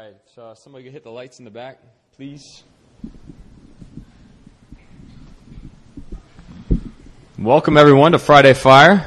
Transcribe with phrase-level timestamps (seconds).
[0.00, 1.78] right, so uh, somebody could hit the lights in the back,
[2.16, 2.62] please.
[7.38, 9.06] Welcome everyone to Friday Fire.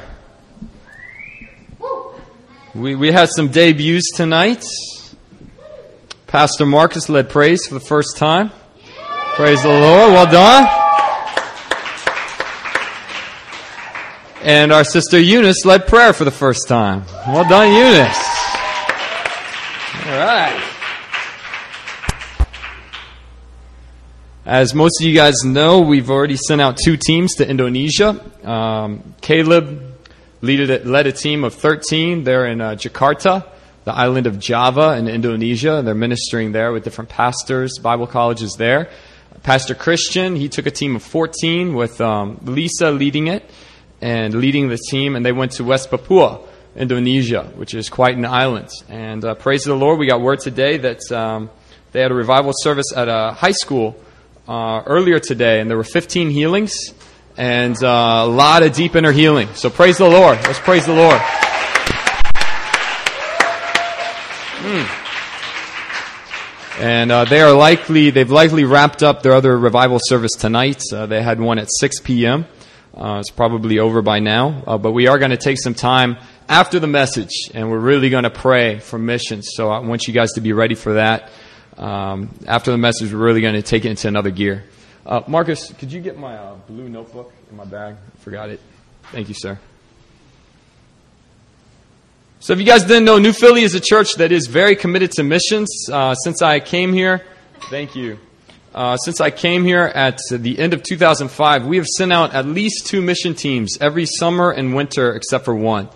[2.74, 4.64] We we had some debuts tonight.
[6.28, 8.50] Pastor Marcus led praise for the first time.
[9.34, 10.12] Praise the Lord.
[10.12, 10.68] Well done.
[14.42, 17.04] And our sister Eunice led prayer for the first time.
[17.26, 18.18] Well done, Eunice.
[20.06, 20.73] All right.
[24.46, 28.20] As most of you guys know, we've already sent out two teams to Indonesia.
[28.46, 29.94] Um, Caleb
[30.42, 32.24] led, led a team of 13.
[32.24, 33.46] They're in uh, Jakarta,
[33.84, 35.80] the island of Java in Indonesia.
[35.82, 38.90] They're ministering there with different pastors, Bible colleges there.
[39.44, 43.50] Pastor Christian, he took a team of 14 with um, Lisa leading it
[44.02, 46.40] and leading the team, and they went to West Papua,
[46.76, 48.68] Indonesia, which is quite an island.
[48.90, 51.48] And uh, praise the Lord, we got word today that um,
[51.92, 53.96] they had a revival service at a high school
[54.48, 56.92] uh, earlier today, and there were 15 healings
[57.36, 59.48] and uh, a lot of deep inner healing.
[59.54, 60.38] So praise the Lord.
[60.44, 61.20] Let's praise the Lord.
[64.66, 65.04] Hmm.
[66.80, 70.82] And uh, they are likely, they've likely wrapped up their other revival service tonight.
[70.92, 72.46] Uh, they had one at 6 p.m.
[72.96, 76.16] Uh, it's probably over by now, uh, but we are going to take some time
[76.48, 79.50] after the message, and we're really going to pray for missions.
[79.54, 81.30] So I want you guys to be ready for that.
[81.76, 84.64] Um, after the message, we're really going to take it into another gear.
[85.04, 87.96] Uh, Marcus, could you get my uh, blue notebook in my bag?
[87.96, 88.60] I forgot it.
[89.12, 89.58] Thank you, sir.
[92.40, 95.12] So, if you guys didn't know, New Philly is a church that is very committed
[95.12, 95.88] to missions.
[95.90, 97.22] Uh, since I came here,
[97.70, 98.18] thank you.
[98.74, 102.44] Uh, since I came here at the end of 2005, we have sent out at
[102.44, 105.88] least two mission teams every summer and winter, except for one.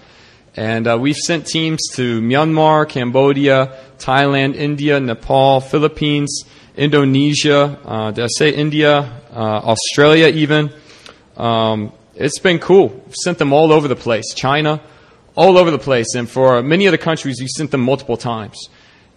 [0.59, 6.43] And uh, we've sent teams to Myanmar, Cambodia, Thailand, India, Nepal, Philippines,
[6.77, 7.79] Indonesia.
[7.85, 9.23] Uh, did I say India?
[9.33, 10.73] Uh, Australia, even.
[11.37, 12.89] Um, it's been cool.
[12.89, 14.35] We've sent them all over the place.
[14.35, 14.81] China,
[15.37, 16.17] all over the place.
[16.17, 18.69] And for many of the countries, we've sent them multiple times.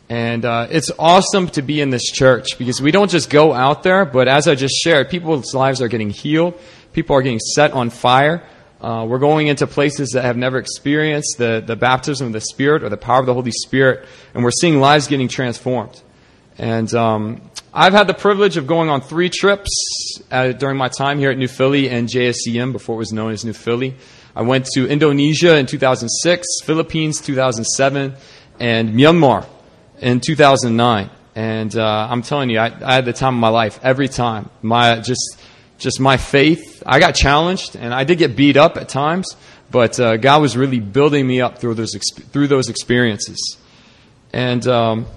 [0.10, 3.82] And uh, it's awesome to be in this church because we don't just go out
[3.82, 6.54] there, but as I just shared, people's lives are getting healed.
[6.94, 8.44] People are getting set on fire.
[8.82, 12.84] Uh, we're going into places that have never experienced the, the baptism of the Spirit
[12.84, 16.02] or the power of the Holy Spirit, and we're seeing lives getting transformed.
[16.58, 19.70] And um, I've had the privilege of going on three trips
[20.32, 23.46] uh, during my time here at New Philly and JSCM before it was known as
[23.46, 23.96] New Philly.
[24.36, 28.16] I went to Indonesia in 2006, Philippines 2007,
[28.60, 29.46] and Myanmar
[30.00, 31.10] in 2009.
[31.36, 34.50] And uh, I'm telling you, I, I had the time of my life every time.
[34.62, 35.38] My just
[35.82, 36.84] just my faith.
[36.86, 39.36] I got challenged and I did get beat up at times,
[39.70, 41.94] but uh, God was really building me up through those
[42.32, 43.58] through those experiences.
[44.32, 45.08] And um,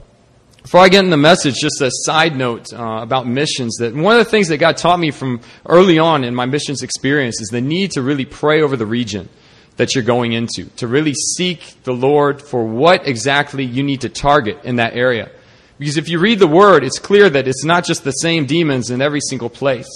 [0.62, 3.76] before I get into the message, just a side note uh, about missions.
[3.76, 6.82] That one of the things that God taught me from early on in my missions
[6.82, 9.28] experience is the need to really pray over the region
[9.76, 14.08] that you're going into, to really seek the Lord for what exactly you need to
[14.08, 15.30] target in that area.
[15.78, 18.90] Because if you read the Word, it's clear that it's not just the same demons
[18.90, 19.88] in every single place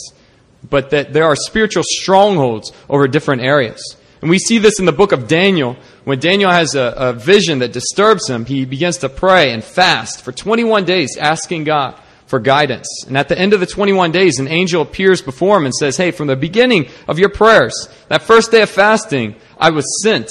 [0.68, 3.96] but that there are spiritual strongholds over different areas.
[4.20, 5.76] And we see this in the book of Daniel.
[6.04, 10.22] When Daniel has a, a, vision that disturbs him, he begins to pray and fast
[10.22, 12.88] for 21 days, asking God for guidance.
[13.06, 15.96] And at the end of the 21 days, an angel appears before him and says,
[15.96, 20.28] Hey, from the beginning of your prayers, that first day of fasting, I was sent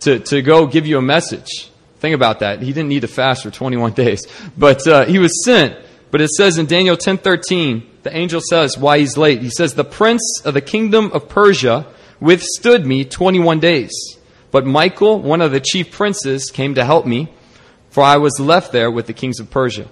[0.00, 1.70] to, to go give you a message.
[1.98, 2.62] Think about that.
[2.62, 5.76] He didn't need to fast for 21 days, but uh, he was sent.
[6.10, 9.40] But it says in Daniel 10:13, the angel says why he's late.
[9.40, 11.86] He says, The prince of the kingdom of Persia
[12.20, 13.92] withstood me 21 days.
[14.50, 17.28] But Michael, one of the chief princes, came to help me,
[17.90, 19.88] for I was left there with the kings of Persia.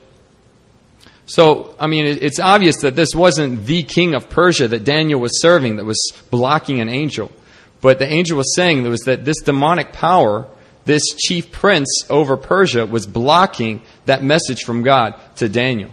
[1.25, 5.41] So, I mean, it's obvious that this wasn't the king of Persia that Daniel was
[5.41, 5.99] serving that was
[6.31, 7.33] blocking an angel.
[7.81, 10.47] But the angel was saying was that this demonic power,
[10.85, 15.91] this chief prince over Persia, was blocking that message from God to Daniel.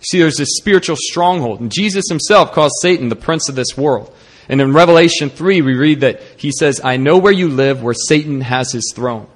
[0.00, 1.60] See, there's this spiritual stronghold.
[1.60, 4.14] And Jesus himself calls Satan the prince of this world.
[4.48, 7.94] And in Revelation 3, we read that he says, I know where you live, where
[7.94, 9.28] Satan has his throne.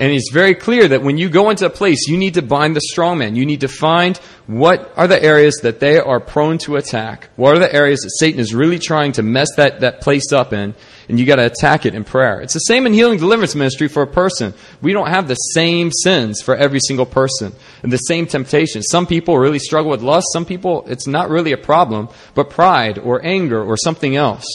[0.00, 2.76] And it's very clear that when you go into a place, you need to bind
[2.76, 3.34] the strong man.
[3.34, 4.16] You need to find
[4.46, 7.30] what are the areas that they are prone to attack.
[7.34, 10.52] What are the areas that Satan is really trying to mess that, that place up
[10.52, 10.76] in?
[11.08, 12.40] And you got to attack it in prayer.
[12.40, 14.54] It's the same in healing deliverance ministry for a person.
[14.80, 17.52] We don't have the same sins for every single person
[17.82, 18.86] and the same temptations.
[18.90, 20.28] Some people really struggle with lust.
[20.32, 24.46] Some people, it's not really a problem, but pride or anger or something else.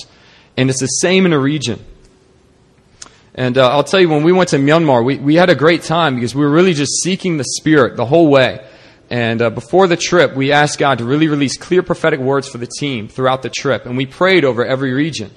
[0.55, 1.83] And it's the same in a region.
[3.35, 5.83] And uh, I'll tell you, when we went to Myanmar, we, we had a great
[5.83, 8.63] time because we were really just seeking the Spirit the whole way.
[9.09, 12.57] And uh, before the trip, we asked God to really release clear prophetic words for
[12.57, 13.85] the team throughout the trip.
[13.85, 15.31] And we prayed over every region.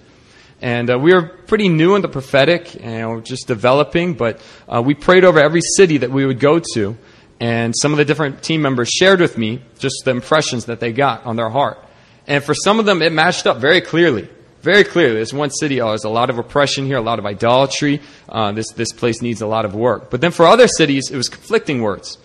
[0.60, 4.40] And uh, we were pretty new in the prophetic, and you know, just developing, but
[4.66, 6.96] uh, we prayed over every city that we would go to.
[7.40, 10.92] And some of the different team members shared with me just the impressions that they
[10.92, 11.78] got on their heart.
[12.26, 14.28] And for some of them, it matched up very clearly.
[14.66, 15.14] Very clearly.
[15.14, 18.00] There's one city, oh, there's a lot of oppression here, a lot of idolatry.
[18.28, 20.10] Uh, this, this place needs a lot of work.
[20.10, 22.18] But then for other cities, it was conflicting words.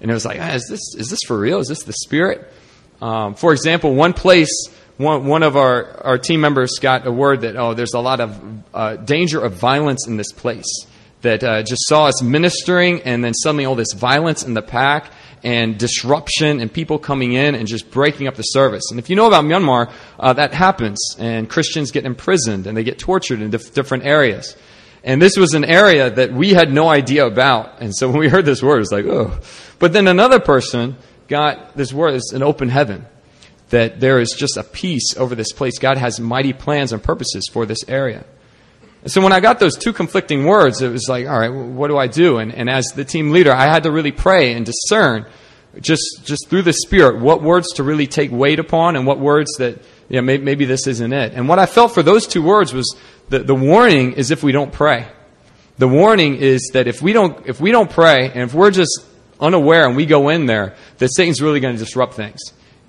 [0.00, 1.58] And it was like, ah, is, this, is this for real?
[1.58, 2.52] Is this the Spirit?
[3.02, 7.40] Um, for example, one place, one, one of our, our team members got a word
[7.40, 8.40] that, oh, there's a lot of
[8.72, 10.86] uh, danger of violence in this place.
[11.22, 15.10] That uh, just saw us ministering, and then suddenly all this violence in the pack
[15.42, 18.90] and disruption and people coming in and just breaking up the service.
[18.90, 22.84] And if you know about Myanmar, uh, that happens, and Christians get imprisoned and they
[22.84, 24.56] get tortured in dif- different areas.
[25.04, 27.80] And this was an area that we had no idea about.
[27.80, 29.38] And so when we heard this word, it was like, oh.
[29.78, 30.96] But then another person
[31.28, 33.06] got this word, it's an open heaven.
[33.70, 35.78] That there is just a peace over this place.
[35.78, 38.24] God has mighty plans and purposes for this area.
[39.02, 41.88] And so when I got those two conflicting words, it was like, all right, what
[41.88, 42.38] do I do?
[42.38, 45.26] And, and as the team leader, I had to really pray and discern,
[45.80, 49.50] just, just through the Spirit, what words to really take weight upon and what words
[49.58, 49.78] that,
[50.08, 51.32] yeah, maybe, maybe this isn't it.
[51.34, 52.96] And what I felt for those two words was
[53.28, 55.06] the, the warning is if we don't pray.
[55.78, 59.04] The warning is that if we don't, if we don't pray and if we're just
[59.38, 62.40] unaware and we go in there, that Satan's really going to disrupt things.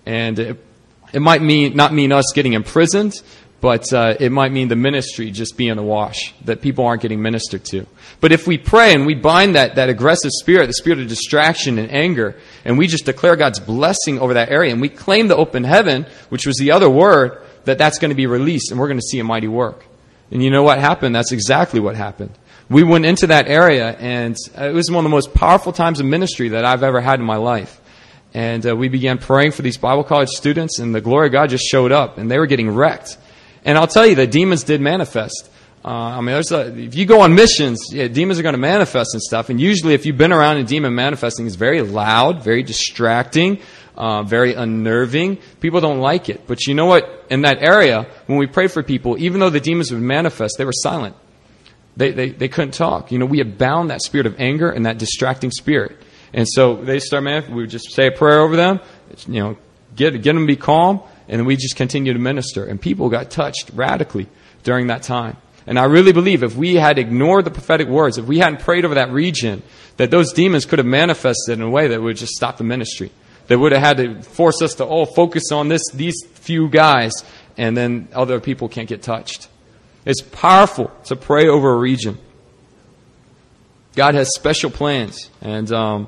[0.08, 0.66] And it,
[1.14, 3.22] it might mean, not mean us getting imprisoned,
[3.62, 7.66] but uh, it might mean the ministry just being awash, that people aren't getting ministered
[7.66, 7.86] to.
[8.22, 11.78] But if we pray and we bind that, that aggressive spirit, the spirit of distraction
[11.78, 15.36] and anger, and we just declare God's blessing over that area, and we claim the
[15.36, 18.88] open heaven, which was the other word, that that's going to be released, and we're
[18.88, 19.86] going to see a mighty work.
[20.32, 21.16] And you know what happened?
[21.16, 22.32] That's exactly what happened.
[22.70, 26.06] We went into that area, and it was one of the most powerful times of
[26.06, 27.82] ministry that I've ever had in my life.
[28.34, 31.50] And uh, we began praying for these Bible college students, and the glory of God
[31.50, 33.18] just showed up, and they were getting wrecked.
[33.66, 35.50] And I'll tell you, the demons did manifest.
[35.84, 39.14] Uh, I mean, a, if you go on missions, yeah, demons are going to manifest
[39.14, 39.50] and stuff.
[39.50, 43.62] And usually, if you've been around a demon manifesting, it's very loud, very distracting,
[43.96, 45.38] uh, very unnerving.
[45.62, 46.48] People don't like it.
[46.48, 47.26] But you know what?
[47.30, 50.66] In that area, when we pray for people, even though the demons would manifest, they
[50.66, 51.16] were silent.
[51.96, 53.12] They, they, they couldn't talk.
[53.12, 55.98] You know, we had bound that spirit of anger and that distracting spirit.
[56.34, 57.56] And so they start manifesting.
[57.56, 58.80] We would just say a prayer over them,
[59.28, 59.58] you know,
[59.96, 62.66] get, get them to be calm and we just continued to minister.
[62.66, 64.28] And people got touched radically
[64.64, 65.38] during that time.
[65.68, 68.86] And I really believe if we had ignored the prophetic words, if we hadn't prayed
[68.86, 69.62] over that region,
[69.98, 73.12] that those demons could have manifested in a way that would just stop the ministry.
[73.48, 77.24] That would have had to force us to all focus on this, these few guys,
[77.58, 79.48] and then other people can't get touched.
[80.06, 82.18] It's powerful to pray over a region.
[83.96, 86.08] God has special plans, and um,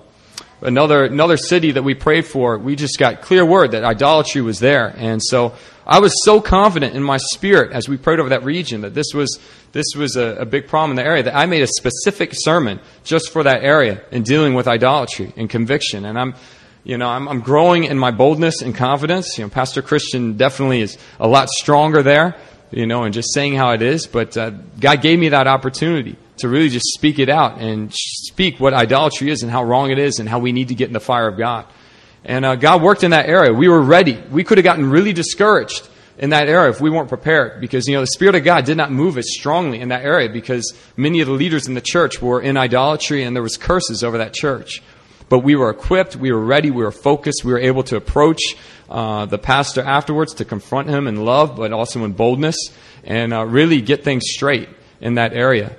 [0.62, 4.60] another another city that we prayed for, we just got clear word that idolatry was
[4.60, 5.54] there, and so
[5.86, 9.14] I was so confident in my spirit as we prayed over that region that this
[9.14, 9.40] was
[9.72, 12.80] this was a, a, big problem in the area that I made a specific sermon
[13.04, 16.36] just for that area in dealing with idolatry and conviction, and I'm.
[16.84, 19.38] You know, I'm, I'm growing in my boldness and confidence.
[19.38, 22.36] You know, Pastor Christian definitely is a lot stronger there
[22.72, 24.08] you know, and just saying how it is.
[24.08, 28.60] But uh, God gave me that opportunity to really just speak it out and speak
[28.60, 30.94] what idolatry is and how wrong it is and how we need to get in
[30.94, 31.66] the fire of God.
[32.24, 33.52] And uh, God worked in that area.
[33.52, 34.22] We were ready.
[34.30, 37.96] We could have gotten really discouraged in that area if we weren't prepared because, you
[37.96, 41.22] know, the Spirit of God did not move as strongly in that area because many
[41.22, 44.34] of the leaders in the church were in idolatry and there was curses over that
[44.34, 44.84] church.
[45.30, 48.42] But we were equipped, we were ready, we were focused, we were able to approach
[48.90, 52.58] uh, the pastor afterwards to confront him in love, but also in boldness,
[53.06, 54.68] and uh, really get things straight
[55.00, 55.76] in that area.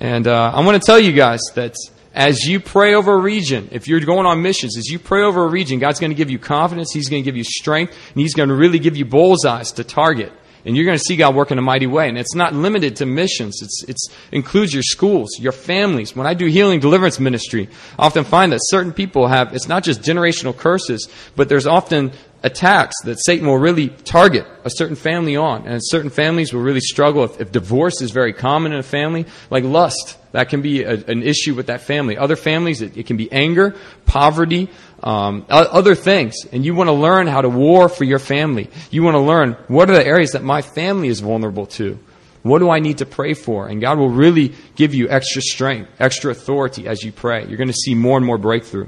[0.00, 1.74] And uh, I want to tell you guys that
[2.14, 5.44] as you pray over a region, if you're going on missions, as you pray over
[5.44, 8.20] a region, God's going to give you confidence, He's going to give you strength, and
[8.20, 10.32] He's going to really give you bullseyes to target.
[10.64, 12.08] And you're going to see God work in a mighty way.
[12.08, 13.62] And it's not limited to missions.
[13.62, 16.16] It's, it's includes your schools, your families.
[16.16, 19.84] When I do healing deliverance ministry, I often find that certain people have, it's not
[19.84, 22.10] just generational curses, but there's often
[22.46, 25.66] attacks that Satan will really target a certain family on.
[25.66, 29.26] And certain families will really struggle if, if divorce is very common in a family,
[29.50, 30.16] like lust.
[30.30, 32.16] That can be a, an issue with that family.
[32.16, 33.74] Other families, it, it can be anger,
[34.06, 34.70] poverty,
[35.02, 36.36] um, other things.
[36.52, 38.70] And you want to learn how to war for your family.
[38.90, 41.98] You want to learn what are the areas that my family is vulnerable to.
[42.42, 43.66] What do I need to pray for?
[43.66, 47.44] And God will really give you extra strength, extra authority as you pray.
[47.44, 48.86] You're going to see more and more breakthrough.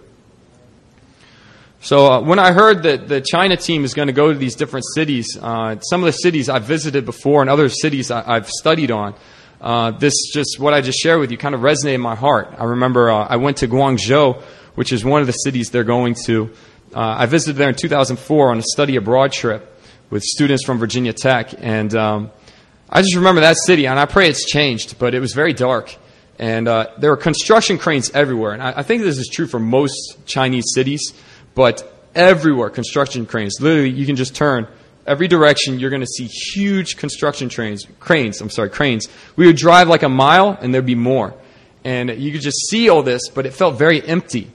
[1.80, 4.56] So uh, when I heard that the China team is going to go to these
[4.56, 8.48] different cities, uh, some of the cities I've visited before and other cities I, have
[8.48, 9.14] studied on,
[9.60, 12.54] uh, this just what I just shared with you kind of resonated in my heart.
[12.58, 14.42] I remember uh, I went to Guangzhou
[14.78, 16.48] which is one of the cities they're going to.
[16.94, 19.76] Uh, I visited there in 2004 on a study abroad trip
[20.08, 22.30] with students from Virginia Tech, and um,
[22.88, 25.96] I just remember that city, and I pray it's changed, but it was very dark.
[26.38, 28.52] And uh, there were construction cranes everywhere.
[28.52, 31.12] And I, I think this is true for most Chinese cities,
[31.54, 33.60] but everywhere, construction cranes.
[33.60, 34.66] Literally, you can just turn
[35.08, 39.08] every direction, you're going to see huge construction trains, cranes, I'm sorry, cranes.
[39.34, 41.34] We would drive like a mile and there'd be more.
[41.84, 44.52] And you could just see all this, but it felt very empty.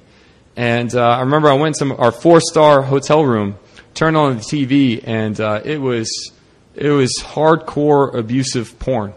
[0.56, 3.58] And uh, I remember I went to our four star hotel room,
[3.96, 6.32] turned on the TV, and uh, it was
[6.76, 9.14] it was hardcore abusive porn.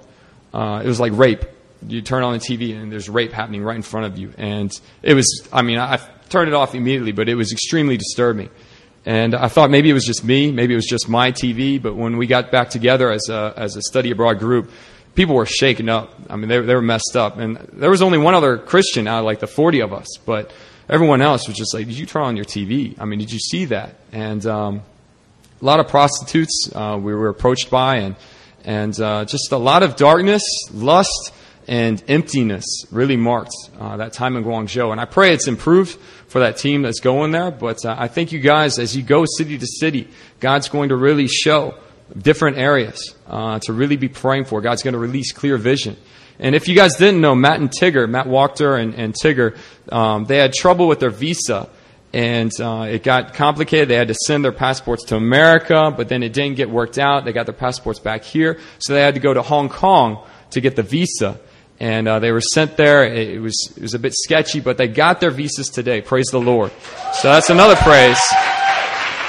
[0.54, 1.44] Uh, it was like rape.
[1.86, 4.72] You turn on the TV and there's rape happening right in front of you, and
[5.02, 5.46] it was.
[5.52, 8.50] I mean, I turned it off immediately, but it was extremely disturbing.
[9.04, 11.80] And I thought maybe it was just me, maybe it was just my TV.
[11.80, 14.70] But when we got back together as a as a study abroad group,
[15.14, 16.12] people were shaken up.
[16.28, 19.20] I mean, they they were messed up, and there was only one other Christian out
[19.20, 20.52] of like the forty of us, but
[20.88, 22.96] everyone else was just like, "Did you turn on your TV?
[22.98, 24.82] I mean, did you see that?" And um,
[25.60, 28.16] a lot of prostitutes uh, we were approached by, and
[28.64, 30.42] and uh, just a lot of darkness,
[30.72, 31.32] lust,
[31.68, 34.90] and emptiness really marked uh, that time in Guangzhou.
[34.90, 37.50] And I pray it's improved for that team that's going there.
[37.50, 40.08] But uh, I think you guys, as you go city to city,
[40.40, 41.74] God's going to really show
[42.16, 44.60] different areas uh, to really be praying for.
[44.60, 45.96] God's going to release clear vision.
[46.38, 49.56] And if you guys didn't know, Matt and Tigger, Matt Wachter and, and Tigger,
[49.90, 51.68] um, they had trouble with their visa.
[52.12, 53.88] And uh, it got complicated.
[53.88, 57.24] They had to send their passports to America, but then it didn't get worked out.
[57.24, 58.58] They got their passports back here.
[58.78, 61.38] So they had to go to Hong Kong to get the visa
[61.78, 63.04] and uh, they were sent there.
[63.04, 66.00] It was it was a bit sketchy, but they got their visas today.
[66.00, 66.72] Praise the Lord.
[67.14, 68.20] So that's another praise.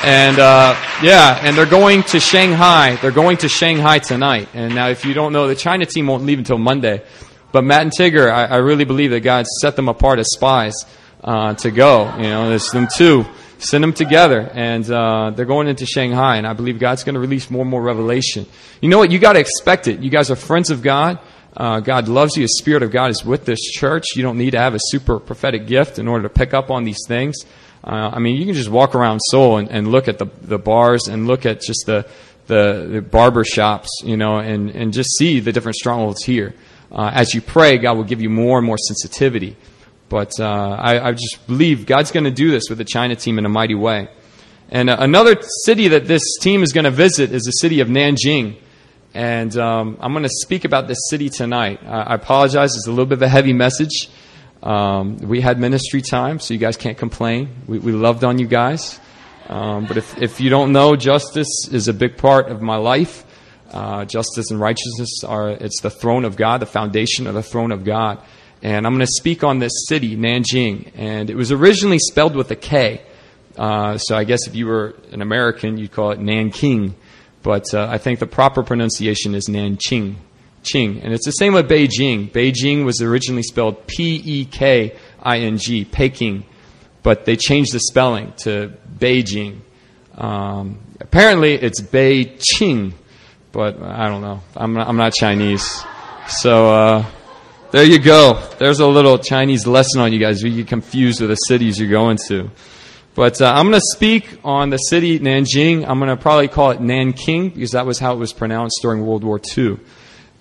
[0.04, 2.98] And uh, yeah, and they're going to Shanghai.
[3.02, 4.48] They're going to Shanghai tonight.
[4.54, 7.04] And now, if you don't know, the China team won't leave until Monday.
[7.52, 10.76] But Matt and Tigger, I, I really believe that God set them apart as spies
[11.24, 12.16] uh, to go.
[12.18, 13.26] You know, there's them two.
[13.60, 16.38] Send them together, and uh, they're going into Shanghai.
[16.38, 18.46] And I believe God's going to release more and more revelation.
[18.82, 19.10] You know what?
[19.10, 20.00] You got to expect it.
[20.02, 21.18] You guys are friends of God.
[21.56, 22.44] Uh, God loves you.
[22.44, 24.16] The Spirit of God is with this church.
[24.16, 26.84] You don't need to have a super prophetic gift in order to pick up on
[26.84, 27.38] these things.
[27.84, 30.58] Uh, I mean, you can just walk around Seoul and, and look at the, the
[30.58, 32.08] bars and look at just the,
[32.48, 36.54] the, the barber shops, you know, and, and just see the different strongholds here.
[36.92, 39.56] Uh, as you pray, God will give you more and more sensitivity.
[40.10, 43.38] But uh, I, I just believe God's going to do this with the China team
[43.38, 44.10] in a mighty way.
[44.70, 47.88] And uh, another city that this team is going to visit is the city of
[47.88, 48.58] Nanjing.
[49.18, 51.84] And um, I'm going to speak about this city tonight.
[51.84, 54.12] Uh, I apologize, it's a little bit of a heavy message.
[54.62, 57.50] Um, we had ministry time, so you guys can't complain.
[57.66, 59.00] We, we loved on you guys.
[59.50, 63.26] Um, but if, if you don't know, justice is a big part of my life.
[63.72, 67.72] Uh, justice and righteousness are it's the throne of God, the foundation of the throne
[67.72, 68.22] of God.
[68.62, 70.92] And I'm going to speak on this city, Nanjing.
[70.94, 73.02] And it was originally spelled with a K.
[73.58, 76.94] Uh, so I guess if you were an American, you'd call it Nanking.
[77.44, 80.16] But uh, I think the proper pronunciation is Nanqing.
[80.64, 81.04] Qing.
[81.04, 82.30] And it's the same with Beijing.
[82.30, 86.44] Beijing was originally spelled P E K I N G, Peking.
[87.04, 89.62] But they changed the spelling to Beijing.
[90.18, 92.94] Um, apparently it's Beijing,
[93.52, 94.42] but I don't know.
[94.56, 95.84] I'm not, I'm not Chinese.
[96.28, 97.06] So uh,
[97.72, 98.42] there you go.
[98.58, 100.42] There's a little Chinese lesson on you guys.
[100.42, 102.50] You get confused with the cities you're going to.
[103.18, 105.90] But uh, I'm going to speak on the city Nanjing.
[105.90, 109.04] I'm going to probably call it Nanking because that was how it was pronounced during
[109.04, 109.80] World War II.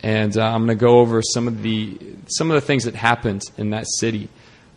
[0.02, 2.94] And uh, I'm going to go over some of the some of the things that
[2.94, 4.28] happened in that city,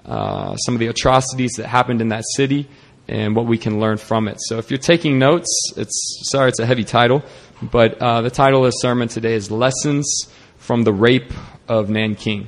[0.05, 2.69] uh, some of the atrocities that happened in that city,
[3.09, 4.37] and what we can learn from it.
[4.39, 7.21] So if you're taking notes, it's sorry it's a heavy title,
[7.61, 11.33] but uh, the title of the sermon today is "Lessons from the Rape
[11.67, 12.47] of Nanking."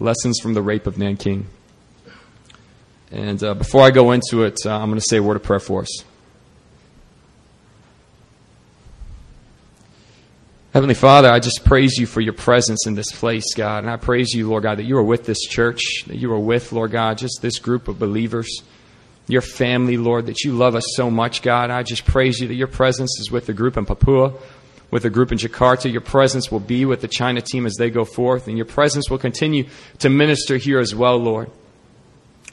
[0.00, 1.46] Lessons from the Rape of Nanking.
[3.10, 5.42] And uh, before I go into it, uh, I'm going to say a word of
[5.42, 6.04] prayer for us.
[10.76, 13.84] Heavenly Father, I just praise you for your presence in this place, God.
[13.84, 16.38] And I praise you, Lord God, that you are with this church, that you are
[16.38, 18.62] with, Lord God, just this group of believers,
[19.26, 21.70] your family, Lord, that you love us so much, God.
[21.70, 24.34] I just praise you that your presence is with the group in Papua,
[24.90, 25.90] with the group in Jakarta.
[25.90, 29.08] Your presence will be with the China team as they go forth, and your presence
[29.08, 29.68] will continue
[30.00, 31.50] to minister here as well, Lord.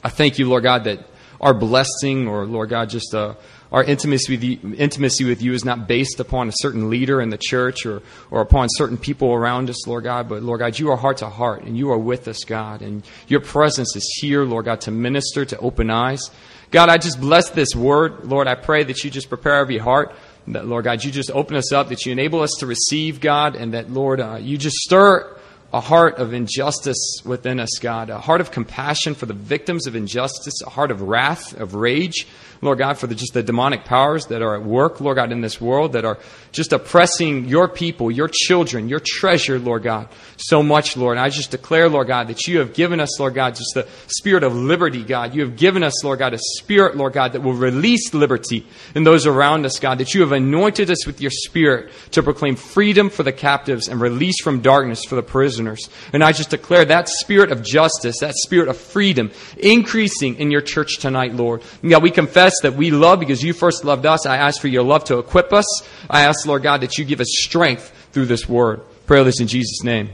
[0.04, 1.00] I thank you, Lord God, that
[1.40, 3.34] our blessing or, Lord God, just uh,
[3.72, 7.30] our intimacy with, you, intimacy with you is not based upon a certain leader in
[7.30, 10.90] the church or, or upon certain people around us, Lord God, but Lord God, you
[10.90, 12.82] are heart to heart and you are with us, God.
[12.82, 16.30] And your presence is here, Lord God, to minister, to open eyes.
[16.70, 18.26] God, I just bless this word.
[18.26, 20.14] Lord, I pray that you just prepare every heart.
[20.48, 23.56] That, Lord God, you just open us up, that you enable us to receive, God,
[23.56, 25.34] and that, Lord, uh, you just stir
[25.74, 29.96] a heart of injustice within us, God, a heart of compassion for the victims of
[29.96, 32.28] injustice, a heart of wrath, of rage,
[32.64, 35.42] Lord God, for the, just the demonic powers that are at work, Lord God, in
[35.42, 36.18] this world that are
[36.50, 41.18] just oppressing your people, your children, your treasure, Lord God, so much, Lord.
[41.18, 43.86] And I just declare, Lord God, that you have given us, Lord God, just the
[44.06, 45.34] spirit of liberty, God.
[45.34, 49.04] You have given us, Lord God, a spirit, Lord God, that will release liberty in
[49.04, 53.10] those around us, God, that you have anointed us with your spirit to proclaim freedom
[53.10, 55.90] for the captives and release from darkness for the prisoners.
[56.14, 60.62] And I just declare that spirit of justice, that spirit of freedom, increasing in your
[60.62, 61.62] church tonight, Lord.
[61.86, 64.26] God, we confess that we love because you first loved us.
[64.26, 65.66] I ask for your love to equip us.
[66.08, 68.80] I ask, Lord God, that you give us strength through this word.
[69.06, 70.10] Pray this in Jesus' name.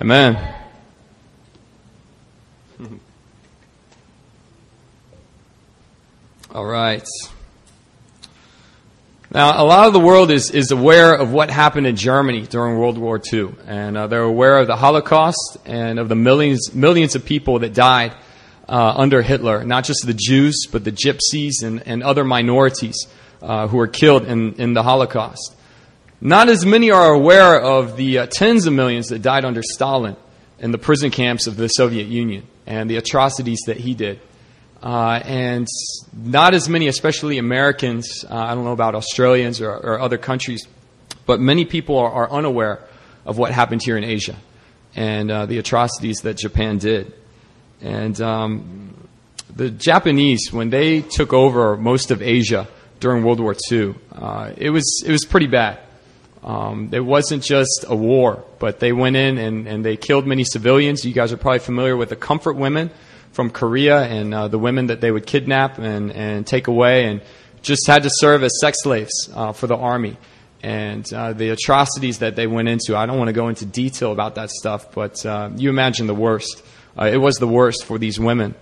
[0.00, 0.56] Amen.
[6.54, 7.06] All right.
[9.32, 12.76] Now, a lot of the world is, is aware of what happened in Germany during
[12.78, 17.14] World War II, and uh, they're aware of the Holocaust and of the millions, millions
[17.14, 18.12] of people that died
[18.70, 23.06] uh, under Hitler, not just the Jews, but the gypsies and, and other minorities
[23.42, 25.56] uh, who were killed in, in the Holocaust.
[26.20, 30.16] Not as many are aware of the uh, tens of millions that died under Stalin
[30.60, 34.20] in the prison camps of the Soviet Union and the atrocities that he did.
[34.82, 35.66] Uh, and
[36.14, 40.66] not as many, especially Americans, uh, I don't know about Australians or, or, other countries,
[41.26, 42.82] but many people are, are, unaware
[43.26, 44.36] of what happened here in Asia
[44.96, 47.12] and uh, the atrocities that Japan did.
[47.80, 49.08] And um,
[49.54, 52.68] the Japanese, when they took over most of Asia
[53.00, 55.78] during World War II, uh, it was it was pretty bad.
[56.42, 60.44] Um, it wasn't just a war, but they went in and, and they killed many
[60.44, 61.04] civilians.
[61.04, 62.90] You guys are probably familiar with the comfort women
[63.32, 67.20] from Korea and uh, the women that they would kidnap and, and take away and
[67.62, 70.16] just had to serve as sex slaves uh, for the army.
[70.62, 74.12] And uh, the atrocities that they went into, I don't want to go into detail
[74.12, 76.62] about that stuff, but uh, you imagine the worst.
[76.98, 78.54] Uh, it was the worst for these women.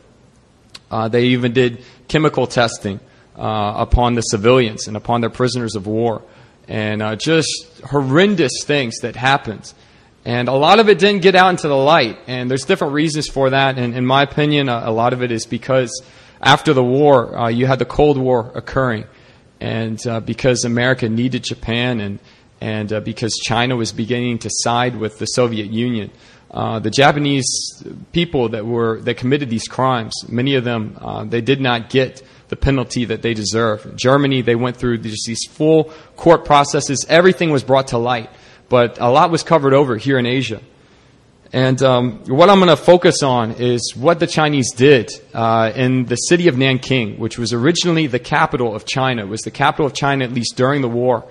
[0.91, 3.01] Uh, they even did chemical testing
[3.37, 6.23] uh, upon the civilians and upon their prisoners of war.
[6.67, 7.49] And uh, just
[7.85, 9.73] horrendous things that happened.
[10.25, 12.19] And a lot of it didn't get out into the light.
[12.27, 13.79] And there's different reasons for that.
[13.79, 16.03] And in my opinion, a, lot of it is because
[16.43, 19.05] after the war, uh, you had the Cold War occurring.
[19.61, 22.19] And uh, because America needed Japan and,
[22.61, 26.11] and because China was beginning to side with the Soviet Union.
[26.51, 27.83] Uh, the Japanese
[28.13, 32.23] people that were that committed these crimes, many of them, uh, they did not get
[32.49, 33.95] the penalty that they deserve.
[33.97, 37.05] Germany, they went through these, these full court processes.
[37.09, 38.31] Everything was brought to light,
[38.71, 40.61] but a lot was covered over here in Asia.
[41.53, 46.05] And um, what I'm going to focus on is what the Chinese did uh, in
[46.05, 49.23] the city of Nanking, which was originally the capital of China.
[49.23, 51.27] It was the capital of China, at least during the war.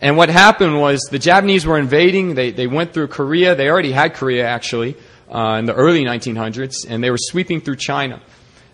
[0.00, 2.34] And what happened was the Japanese were invading.
[2.34, 3.54] They, they went through Korea.
[3.54, 4.96] They already had Korea, actually,
[5.32, 8.20] uh, in the early 1900s, and they were sweeping through China.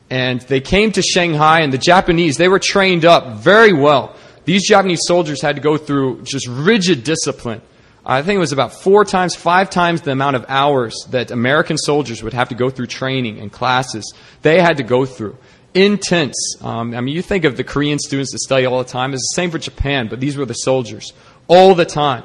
[0.09, 4.15] And they came to Shanghai, and the Japanese, they were trained up very well.
[4.45, 7.61] These Japanese soldiers had to go through just rigid discipline.
[8.09, 11.77] I think it was about four times, five times the amount of hours that American
[11.77, 14.15] soldiers would have to go through training and classes.
[14.43, 15.37] They had to go through
[15.77, 16.57] intense.
[16.63, 19.13] Um, I mean, you think of the Korean students that study all the time.
[19.13, 21.13] It's the same for Japan, but these were the soldiers
[21.47, 22.25] all the time.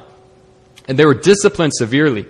[0.87, 2.25] And they were disciplined severely.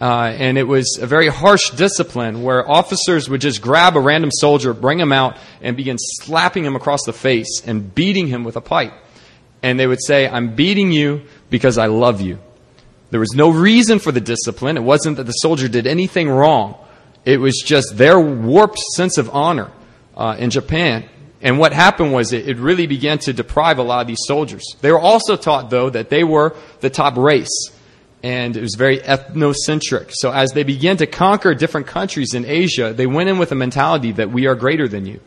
[0.00, 4.30] Uh, and it was a very harsh discipline where officers would just grab a random
[4.32, 8.56] soldier, bring him out, and begin slapping him across the face and beating him with
[8.56, 8.94] a pipe.
[9.62, 12.40] And they would say, I'm beating you because I love you.
[13.10, 14.76] There was no reason for the discipline.
[14.76, 16.76] It wasn't that the soldier did anything wrong.
[17.24, 19.70] It was just their warped sense of honor
[20.16, 21.04] uh, in Japan.
[21.40, 24.64] And what happened was it, it really began to deprive a lot of these soldiers.
[24.80, 27.70] They were also taught, though, that they were the top race.
[28.22, 30.12] And it was very ethnocentric.
[30.12, 33.56] So as they began to conquer different countries in Asia, they went in with a
[33.56, 35.20] mentality that we are greater than you.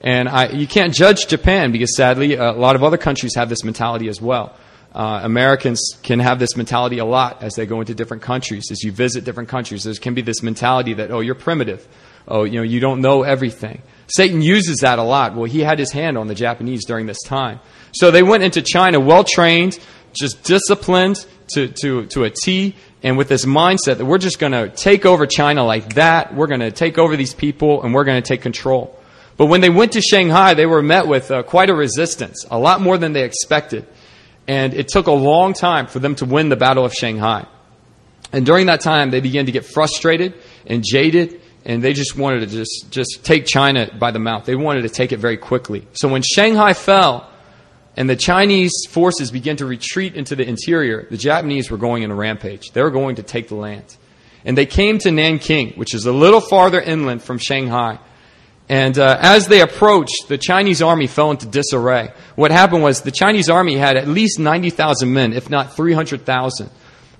[0.00, 3.64] And I, you can't judge Japan because sadly, a lot of other countries have this
[3.64, 4.54] mentality as well.
[4.94, 8.70] Uh, Americans can have this mentality a lot as they go into different countries.
[8.70, 11.86] As you visit different countries, there can be this mentality that, oh, you're primitive.
[12.28, 13.82] Oh, you know, you don't know everything.
[14.08, 15.34] Satan uses that a lot.
[15.34, 17.60] Well, he had his hand on the Japanese during this time.
[17.92, 19.78] So they went into China well trained,
[20.12, 24.52] just disciplined to, to, to a T, and with this mindset that we're just going
[24.52, 26.34] to take over China like that.
[26.34, 28.98] We're going to take over these people and we're going to take control.
[29.36, 32.58] But when they went to Shanghai, they were met with uh, quite a resistance, a
[32.58, 33.86] lot more than they expected.
[34.48, 37.46] And it took a long time for them to win the Battle of Shanghai.
[38.32, 40.34] And during that time, they began to get frustrated
[40.66, 44.44] and jaded and they just wanted to just, just take China by the mouth.
[44.44, 45.86] They wanted to take it very quickly.
[45.94, 47.28] So when Shanghai fell
[47.96, 52.12] and the Chinese forces began to retreat into the interior, the Japanese were going in
[52.12, 52.70] a rampage.
[52.70, 53.96] They were going to take the land.
[54.44, 57.98] And they came to Nanking, which is a little farther inland from Shanghai.
[58.68, 62.12] And uh, as they approached, the Chinese army fell into disarray.
[62.36, 66.70] What happened was the Chinese army had at least 90,000 men, if not 300,000.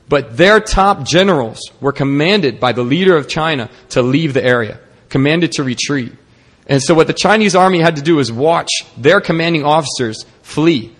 [0.08, 4.80] But their top generals were commanded by the leader of China to leave the area,
[5.08, 6.12] commanded to retreat.
[6.68, 10.94] And so what the Chinese army had to do is watch their commanding officers flee.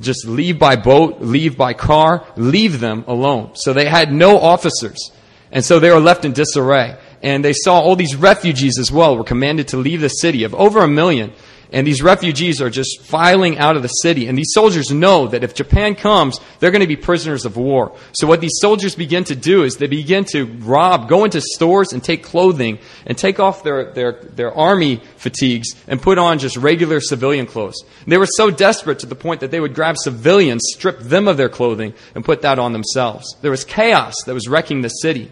[0.00, 3.52] Just leave by boat, leave by car, leave them alone.
[3.54, 5.12] So they had no officers.
[5.52, 6.96] And so they were left in disarray.
[7.22, 10.54] And they saw all these refugees as well were commanded to leave the city of
[10.54, 11.32] over a million.
[11.72, 14.26] And these refugees are just filing out of the city.
[14.26, 17.96] And these soldiers know that if Japan comes, they're going to be prisoners of war.
[18.12, 21.92] So what these soldiers begin to do is they begin to rob, go into stores
[21.92, 26.56] and take clothing and take off their, their, their army fatigues and put on just
[26.56, 27.84] regular civilian clothes.
[28.02, 31.28] And they were so desperate to the point that they would grab civilians, strip them
[31.28, 33.36] of their clothing, and put that on themselves.
[33.42, 35.30] There was chaos that was wrecking the city.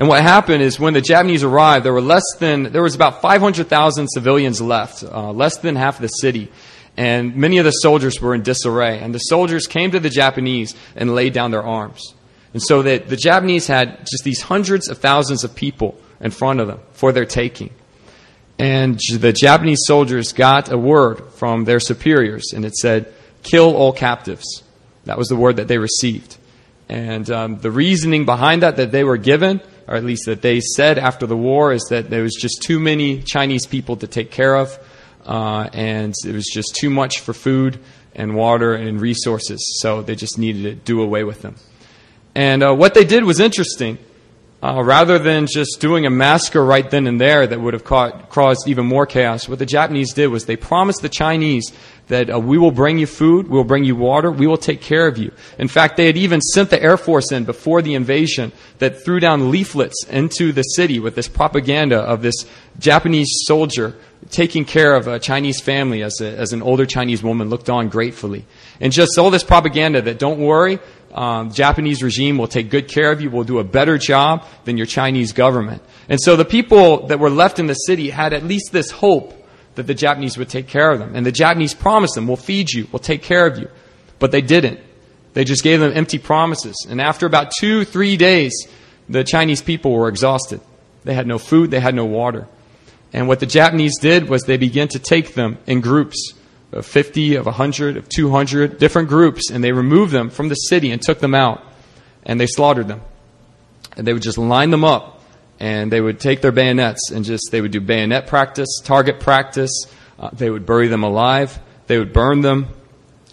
[0.00, 3.20] And what happened is when the Japanese arrived, there were less than, there was about
[3.20, 6.50] 500,000 civilians left, uh, less than half the city.
[6.96, 8.98] And many of the soldiers were in disarray.
[8.98, 12.14] And the soldiers came to the Japanese and laid down their arms.
[12.54, 16.60] And so that the Japanese had just these hundreds of thousands of people in front
[16.60, 17.68] of them for their taking.
[18.58, 23.92] And the Japanese soldiers got a word from their superiors, and it said, kill all
[23.92, 24.62] captives.
[25.04, 26.38] That was the word that they received.
[26.88, 29.60] And um, the reasoning behind that that they were given
[29.90, 32.78] or at least that they said after the war, is that there was just too
[32.78, 34.78] many Chinese people to take care of,
[35.26, 37.80] uh, and it was just too much for food
[38.14, 41.56] and water and resources, so they just needed to do away with them.
[42.36, 43.98] And uh, what they did was interesting.
[44.62, 48.28] Uh, rather than just doing a massacre right then and there that would have caught,
[48.28, 51.72] caused even more chaos, what the Japanese did was they promised the Chinese
[52.10, 54.80] that uh, we will bring you food, we will bring you water, we will take
[54.80, 55.32] care of you.
[55.58, 59.20] In fact, they had even sent the Air Force in before the invasion that threw
[59.20, 62.46] down leaflets into the city with this propaganda of this
[62.78, 63.96] Japanese soldier
[64.28, 67.88] taking care of a Chinese family as, a, as an older Chinese woman looked on
[67.88, 68.44] gratefully.
[68.80, 70.78] And just all this propaganda that don't worry,
[71.14, 74.76] um, Japanese regime will take good care of you, will do a better job than
[74.76, 75.82] your Chinese government.
[76.08, 79.39] And so the people that were left in the city had at least this hope
[79.74, 81.14] that the Japanese would take care of them.
[81.14, 83.68] And the Japanese promised them, we'll feed you, we'll take care of you.
[84.18, 84.80] But they didn't.
[85.32, 86.86] They just gave them empty promises.
[86.88, 88.52] And after about two, three days,
[89.08, 90.60] the Chinese people were exhausted.
[91.04, 92.46] They had no food, they had no water.
[93.12, 96.34] And what the Japanese did was they began to take them in groups
[96.72, 100.92] of 50, of 100, of 200, different groups, and they removed them from the city
[100.92, 101.64] and took them out.
[102.24, 103.00] And they slaughtered them.
[103.96, 105.19] And they would just line them up
[105.60, 109.70] and they would take their bayonets and just they would do bayonet practice, target practice.
[110.18, 111.60] Uh, they would bury them alive.
[111.86, 112.68] They would burn them.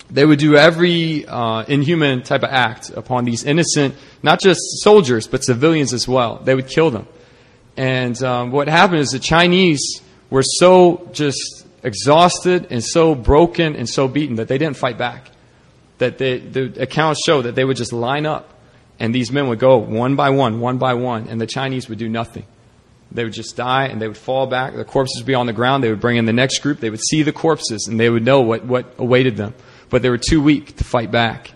[0.10, 5.28] They would do every uh, inhuman type of act upon these innocent, not just soldiers,
[5.28, 6.38] but civilians as well.
[6.38, 7.08] They would kill them.
[7.76, 13.88] And um, what happened is the Chinese were so just exhausted and so broken and
[13.88, 15.32] so beaten that they didn't fight back.
[16.00, 18.54] That they, the accounts show that they would just line up
[19.00, 22.00] and these men would go one by one, one by one, and the Chinese would
[22.00, 22.46] do nothing.
[23.12, 24.76] They would just die and they would fall back.
[24.76, 25.84] The corpses would be on the ground.
[25.84, 26.80] They would bring in the next group.
[26.80, 29.54] They would see the corpses and they would know what, what awaited them.
[29.90, 31.52] But they were too weak to fight back.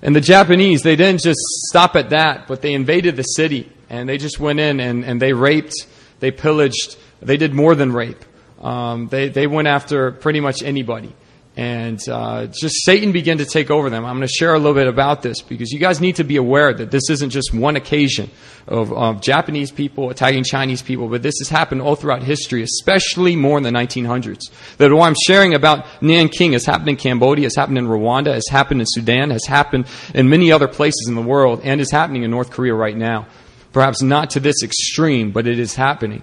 [0.00, 4.08] And the Japanese, they didn't just stop at that, but they invaded the city and
[4.08, 5.74] they just went in and, and they raped,
[6.20, 8.24] they pillaged, they did more than rape.
[8.60, 11.14] Um, they, they went after pretty much anybody
[11.54, 14.06] and uh, just Satan began to take over them.
[14.06, 16.36] I'm going to share a little bit about this because you guys need to be
[16.36, 18.30] aware that this isn't just one occasion
[18.66, 23.36] of, of, Japanese people attacking Chinese people, but this has happened all throughout history, especially
[23.36, 24.50] more in the 1900s.
[24.78, 28.48] That what I'm sharing about Nanking has happened in Cambodia, has happened in Rwanda, has
[28.48, 32.22] happened in Sudan, has happened in many other places in the world, and is happening
[32.22, 33.26] in North Korea right now.
[33.72, 36.22] Perhaps not to this extreme, but it is happening.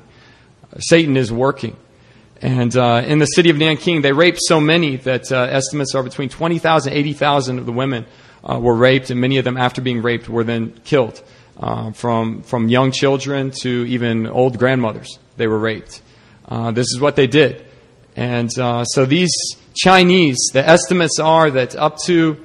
[0.80, 1.76] Satan is working.
[2.42, 6.04] And uh, in the city of Nanking, they raped so many that uh, estimates are
[6.04, 8.06] between 20,000 80,000 of the women
[8.44, 11.22] uh, were raped, and many of them, after being raped, were then killed.
[11.60, 16.02] Uh, from, from young children to even old grandmothers, they were raped.
[16.48, 17.66] Uh, this is what they did.
[18.16, 19.34] And uh, so these
[19.76, 22.38] Chinese, the estimates are that up to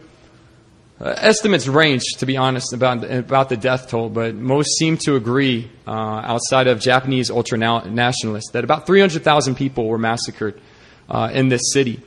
[1.01, 5.17] uh, estimates range, to be honest, about, about the death toll, but most seem to
[5.17, 10.61] agree, uh, outside of Japanese ultra nationalists, that about 300,000 people were massacred
[11.09, 12.01] uh, in this city.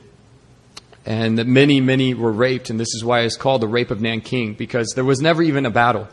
[1.04, 4.00] And that many, many were raped, and this is why it's called the Rape of
[4.00, 6.08] Nanking, because there was never even a battle.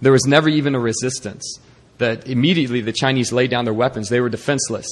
[0.00, 1.60] There was never even a resistance.
[1.98, 4.08] That immediately the Chinese laid down their weapons.
[4.08, 4.86] They were defenseless.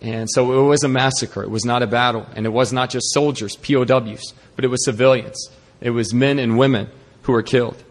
[0.00, 1.44] And so it was a massacre.
[1.44, 2.26] It was not a battle.
[2.34, 5.48] And it was not just soldiers, POWs, but it was civilians.
[5.82, 6.88] It was men and women
[7.22, 7.82] who were killed.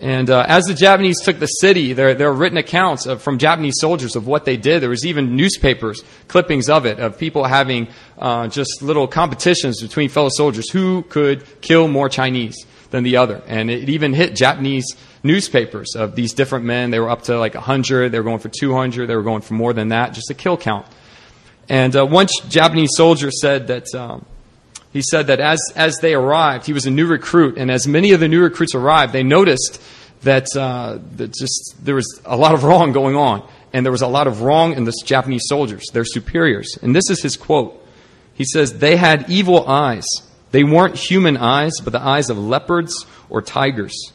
[0.00, 3.38] And uh, as the Japanese took the city, there, there are written accounts of, from
[3.38, 4.82] Japanese soldiers of what they did.
[4.82, 10.10] There was even newspapers, clippings of it, of people having uh, just little competitions between
[10.10, 13.42] fellow soldiers who could kill more Chinese than the other.
[13.46, 14.84] And it even hit Japanese
[15.22, 16.90] newspapers of these different men.
[16.90, 19.54] They were up to like 100, they were going for 200, they were going for
[19.54, 20.86] more than that, just a kill count.
[21.70, 23.94] And uh, one Japanese soldier said that.
[23.94, 24.26] Um,
[24.96, 28.12] he said that as, as they arrived, he was a new recruit, and as many
[28.12, 29.78] of the new recruits arrived, they noticed
[30.22, 34.00] that, uh, that just there was a lot of wrong going on, and there was
[34.00, 36.78] a lot of wrong in the Japanese soldiers, their superiors.
[36.80, 37.86] And this is his quote.
[38.32, 40.06] He says, They had evil eyes.
[40.50, 44.12] They weren't human eyes, but the eyes of leopards or tigers.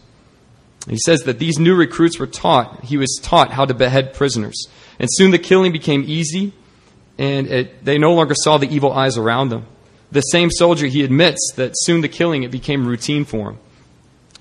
[0.90, 4.66] he says that these new recruits were taught, he was taught how to behead prisoners.
[4.98, 6.54] And soon the killing became easy,
[7.20, 9.68] and it, they no longer saw the evil eyes around them
[10.12, 13.58] the same soldier, he admits that soon the killing it became routine for him.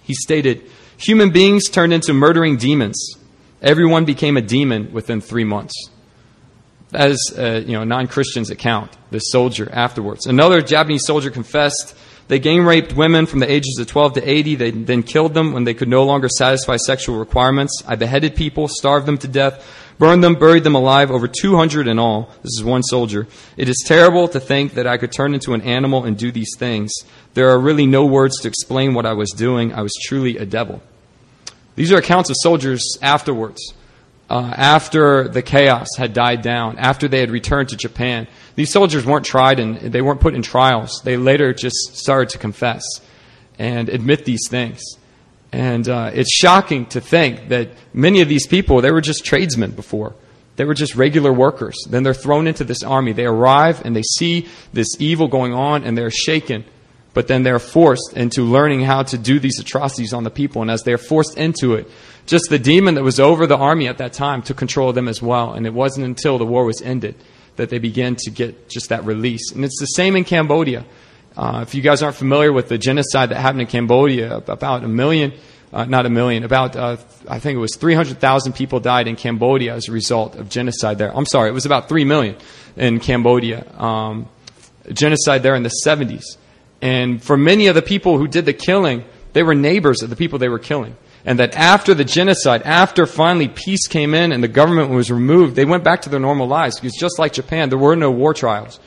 [0.02, 0.62] He stated,
[0.98, 3.16] "Human beings turned into murdering demons.
[3.62, 5.74] Everyone became a demon within three months."
[6.90, 8.90] That is, uh, you know, non-Christian's account.
[9.11, 10.26] This soldier afterwards.
[10.26, 11.94] Another Japanese soldier confessed
[12.30, 14.54] they gang raped women from the ages of 12 to 80.
[14.54, 17.83] They then killed them when they could no longer satisfy sexual requirements.
[17.88, 19.66] I beheaded people, starved them to death,
[20.01, 22.31] burned them, buried them alive, over 200 in all.
[22.43, 23.29] This is one soldier.
[23.59, 26.57] It is terrible to think that I could turn into an animal and do these
[26.57, 26.91] things.
[27.35, 29.75] There are really no words to explain what I was doing.
[29.75, 30.83] I was truly a devil.
[31.77, 33.75] These are accounts of soldiers afterwards,
[34.31, 38.27] uh, after the chaos had died down, after they had returned to Japan.
[38.57, 41.03] These soldiers weren't tried and they weren't put in trials.
[41.05, 42.83] They later just started to confess
[43.59, 44.83] and admit these things.
[45.53, 49.73] And uh, it's shocking to think that many of these people, they were just tradesmen
[49.73, 50.15] before.
[50.57, 51.77] They were just regular workers.
[51.89, 53.13] Then they're thrown into this army.
[53.13, 56.65] They arrive and they see this evil going on and they're shaken.
[57.15, 60.63] But then they're forced into learning how to do these atrocities on the people.
[60.63, 61.91] And as they're forced into it,
[62.27, 65.09] just the demon that was over the army at that time took control of them
[65.09, 65.55] as well.
[65.55, 67.17] And it wasn't until the war was ended
[67.57, 69.53] that they began to get just that release.
[69.53, 70.85] And it's the same in Cambodia.
[71.37, 74.88] Uh, if you guys aren't familiar with the genocide that happened in Cambodia, about a
[74.88, 75.33] million,
[75.73, 76.97] uh, not a million, about, uh,
[77.29, 81.16] I think it was 300,000 people died in Cambodia as a result of genocide there.
[81.16, 82.37] I'm sorry, it was about 3 million
[82.77, 83.64] in Cambodia.
[83.81, 84.29] Um,
[84.93, 86.25] genocide there in the 70s.
[86.83, 90.16] And for many of the people who did the killing, they were neighbors of the
[90.16, 90.97] people they were killing.
[91.25, 95.55] And that after the genocide, after finally peace came in and the government was removed,
[95.55, 96.77] they went back to their normal lives.
[96.77, 98.81] Because just like Japan, there were no war trials.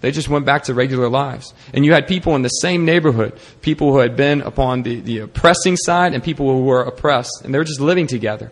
[0.00, 1.52] They just went back to regular lives.
[1.74, 5.18] And you had people in the same neighborhood, people who had been upon the, the
[5.18, 7.42] oppressing side and people who were oppressed.
[7.44, 8.50] And they were just living together.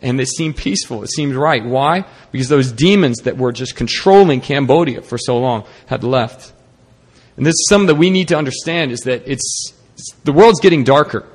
[0.00, 1.02] And it seemed peaceful.
[1.02, 1.64] It seemed right.
[1.64, 2.04] Why?
[2.32, 6.52] Because those demons that were just controlling Cambodia for so long had left.
[7.36, 10.60] And this is something that we need to understand is that it's, it's the world's
[10.60, 11.26] getting darker.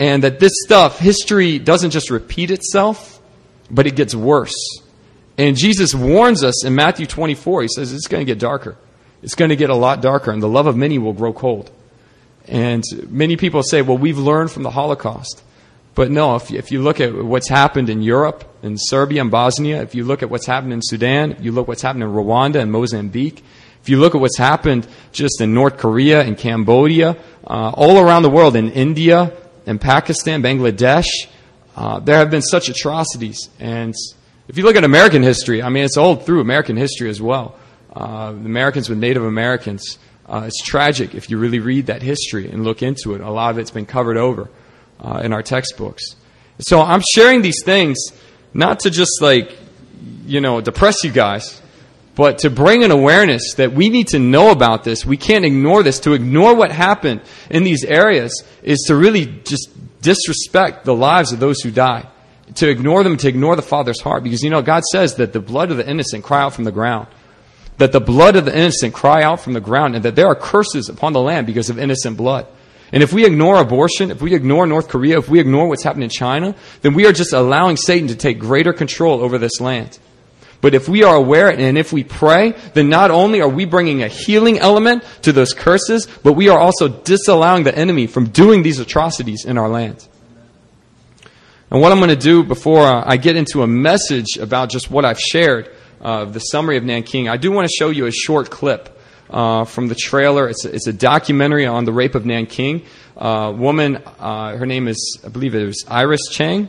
[0.00, 3.20] And that this stuff, history doesn't just repeat itself,
[3.70, 4.56] but it gets worse.
[5.40, 7.62] And Jesus warns us in Matthew 24.
[7.62, 8.76] He says it's going to get darker.
[9.22, 11.70] It's going to get a lot darker, and the love of many will grow cold.
[12.46, 15.42] And many people say, well, we've learned from the Holocaust.
[15.94, 19.80] But no, if, if you look at what's happened in Europe, in Serbia and Bosnia,
[19.80, 22.60] if you look at what's happened in Sudan, if you look what's happened in Rwanda
[22.60, 23.42] and Mozambique,
[23.80, 28.24] if you look at what's happened just in North Korea and Cambodia, uh, all around
[28.24, 29.32] the world, in India,
[29.64, 31.06] in Pakistan, Bangladesh,
[31.76, 33.48] uh, there have been such atrocities.
[33.58, 33.94] And
[34.50, 37.56] if you look at American history, I mean, it's all through American history as well.
[37.94, 39.96] Uh, Americans with Native Americans.
[40.26, 43.20] Uh, it's tragic if you really read that history and look into it.
[43.20, 44.50] A lot of it's been covered over
[44.98, 46.16] uh, in our textbooks.
[46.58, 47.96] So I'm sharing these things
[48.52, 49.56] not to just like,
[50.26, 51.62] you know, depress you guys,
[52.16, 55.06] but to bring an awareness that we need to know about this.
[55.06, 56.00] We can't ignore this.
[56.00, 59.70] To ignore what happened in these areas is to really just
[60.02, 62.08] disrespect the lives of those who die
[62.56, 64.22] to ignore them, to ignore the Father's heart.
[64.22, 66.72] Because, you know, God says that the blood of the innocent cry out from the
[66.72, 67.08] ground.
[67.78, 70.34] That the blood of the innocent cry out from the ground, and that there are
[70.34, 72.46] curses upon the land because of innocent blood.
[72.92, 76.04] And if we ignore abortion, if we ignore North Korea, if we ignore what's happening
[76.04, 79.98] in China, then we are just allowing Satan to take greater control over this land.
[80.60, 84.02] But if we are aware and if we pray, then not only are we bringing
[84.02, 88.62] a healing element to those curses, but we are also disallowing the enemy from doing
[88.62, 90.06] these atrocities in our land.
[91.72, 94.90] And what I'm going to do before uh, I get into a message about just
[94.90, 98.10] what I've shared, uh, the summary of Nanking, I do want to show you a
[98.10, 100.48] short clip uh, from the trailer.
[100.48, 102.84] It's a, it's a, documentary on the rape of Nanking.
[103.16, 106.68] Uh, woman, uh, her name is, I believe it was Iris Chang.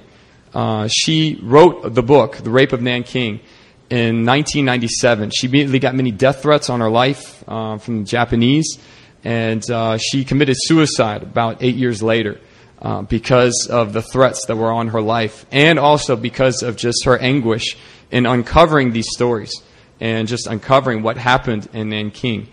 [0.53, 3.39] Uh, she wrote the book, The Rape of Nanking,
[3.89, 5.31] in 1997.
[5.31, 8.77] She immediately got many death threats on her life from the Japanese,
[9.23, 9.65] and
[9.99, 12.39] she committed suicide about eight years later.
[12.81, 17.05] Uh, because of the threats that were on her life, and also because of just
[17.05, 17.77] her anguish
[18.09, 19.61] in uncovering these stories
[19.99, 22.47] and just uncovering what happened in Nanking.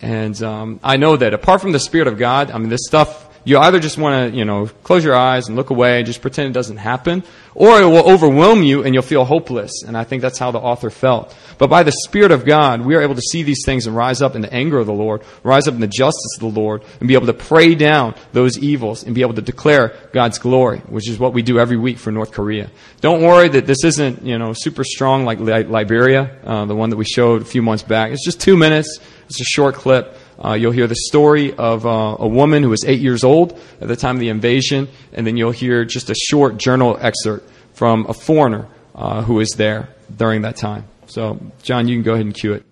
[0.00, 3.28] And um, I know that apart from the Spirit of God, I mean, this stuff
[3.44, 6.22] you either just want to, you know, close your eyes and look away and just
[6.22, 7.22] pretend it doesn't happen,
[7.54, 9.82] or it will overwhelm you and you'll feel hopeless.
[9.86, 11.36] And I think that's how the author felt.
[11.58, 14.22] But by the Spirit of God, we are able to see these things and rise
[14.22, 16.82] up in the anger of the Lord, rise up in the justice of the Lord,
[16.98, 20.78] and be able to pray down those evils and be able to declare God's glory,
[20.88, 22.70] which is what we do every week for North Korea.
[23.00, 26.96] Don't worry that this isn't, you know, super strong like Liberia, uh, the one that
[26.96, 28.10] we showed a few months back.
[28.10, 28.98] It's just two minutes.
[29.26, 30.16] It's a short clip.
[30.41, 33.89] Uh, you'll hear the story of uh, a woman who was eight years old at
[33.89, 38.05] the time of the invasion, and then you'll hear just a short journal excerpt from
[38.07, 38.65] a foreigner
[38.95, 40.85] uh, who was there during that time.
[41.07, 42.63] So, John, you can go ahead and cue it.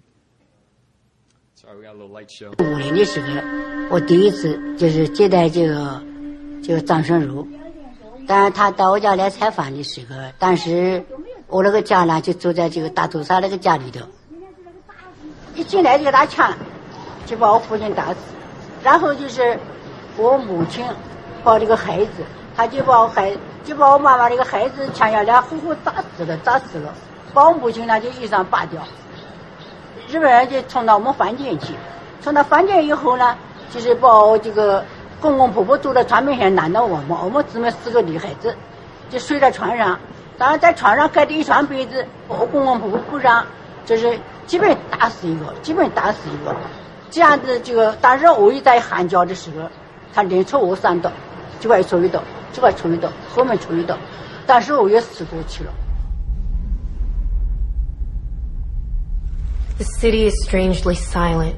[1.55, 2.53] Sorry, we got a little light show.
[2.59, 3.27] 五年的时候，
[3.89, 6.01] 我第一次就是接待这个
[6.63, 7.45] 这个张胜如，
[8.27, 11.03] 但是他到我家来采访的时候，当时
[11.47, 14.05] 我那个家呢就住在这个大屠杀那个家里头，
[15.55, 16.55] 一进来就给他抢。
[17.26, 18.16] 就把我父亲打死，
[18.82, 19.58] 然后就是
[20.16, 20.84] 我母亲
[21.44, 22.22] 抱这个孩子，
[22.56, 23.32] 他就把我孩
[23.64, 26.92] 就把我妈妈这个孩子抢下来，活活打死了，打死了，
[27.32, 28.82] 把我母亲呢就衣裳扒掉。
[30.08, 31.72] 日本人就冲到我们房间去，
[32.22, 33.36] 冲到房间以后呢，
[33.70, 34.84] 就是把我这个
[35.20, 38.54] 公公婆婆坐在床边上拦到我们，我们姊妹四个女孩子
[39.08, 39.98] 就睡在床上，
[40.36, 43.46] 当然在床上盖着一床被子，我公公婆婆不让，
[43.86, 46.54] 就是基本打死一个，基本打死一个。
[47.11, 49.69] 这样子，这个当时我在喊叫的时候，
[50.13, 51.11] 他连抽我三刀，
[51.59, 52.21] 这块抽一刀，
[52.53, 53.97] 这块抽一刀，后面抽一刀，
[54.45, 55.71] 当时我也死过去了。
[59.77, 61.55] The city is strangely silent.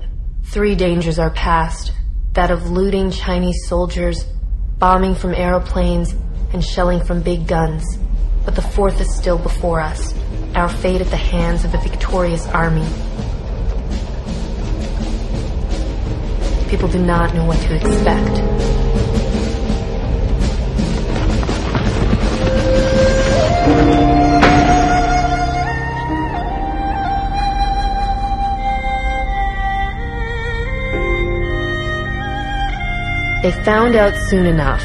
[0.52, 1.92] Three dangers are past
[2.34, 4.26] that of looting Chinese soldiers,
[4.78, 6.14] bombing from aeroplanes,
[6.52, 7.84] and shelling from big guns.
[8.46, 10.14] But the fourth is still before us
[10.56, 12.86] our fate at the hands of a victorious army.
[16.75, 18.35] People do not know what to expect.
[33.45, 34.83] They found out soon enough.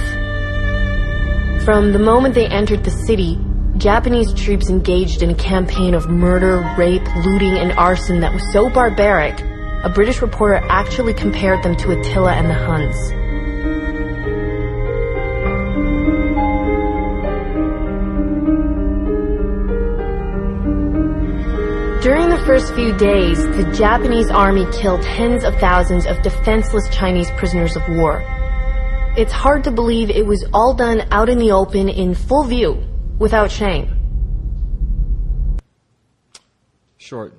[1.65, 3.39] From the moment they entered the city,
[3.77, 8.69] Japanese troops engaged in a campaign of murder, rape, looting, and arson that was so
[8.69, 9.48] barbaric
[9.83, 13.11] a British reporter actually compared them to Attila and the Huns.
[22.03, 27.31] During the first few days, the Japanese army killed tens of thousands of defenseless Chinese
[27.37, 28.21] prisoners of war.
[29.15, 32.83] It's hard to believe it was all done out in the open in full view,
[33.17, 33.95] without shame.
[36.97, 37.38] Short.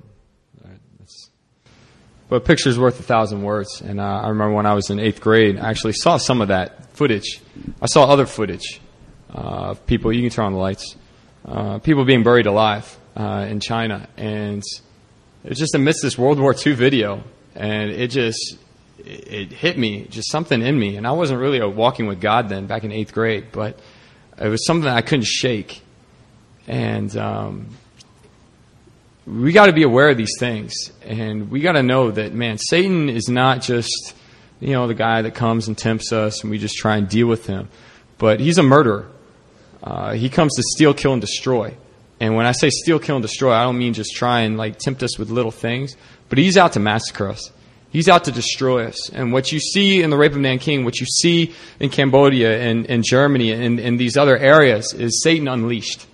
[2.31, 3.81] But picture's worth a thousand words.
[3.81, 6.49] And uh, I remember when I was in eighth grade, I actually saw some of
[6.49, 7.41] that footage.
[7.83, 8.81] I saw other footage
[9.35, 10.95] uh, of people, you can turn on the lights,
[11.45, 14.09] uh, people being buried alive uh, in China.
[14.17, 14.63] And
[15.43, 17.25] it was just amidst this World War II video.
[17.57, 18.57] And it just,
[18.99, 20.97] it, it hit me, just something in me.
[20.97, 23.77] And I wasn't really a walking with God then, back in eighth grade, but
[24.41, 25.83] it was something I couldn't shake.
[26.69, 27.71] And um,
[29.31, 32.59] we got to be aware of these things, and we got to know that man,
[32.59, 34.15] Satan is not just
[34.59, 37.29] you know the guy that comes and tempts us, and we just try and deal
[37.29, 37.69] with him,
[38.19, 39.09] but he's a murderer.
[39.83, 41.75] Uh, he comes to steal, kill, and destroy.
[42.19, 44.79] And when I say steal, kill, and destroy, I don't mean just try and like
[44.79, 45.97] tempt us with little things,
[46.29, 47.51] but he's out to massacre us.
[47.91, 49.11] He's out to destroy us.
[49.11, 52.87] And what you see in the rape of Nanking, what you see in Cambodia and,
[52.87, 56.07] and Germany and, and these other areas is Satan unleashed.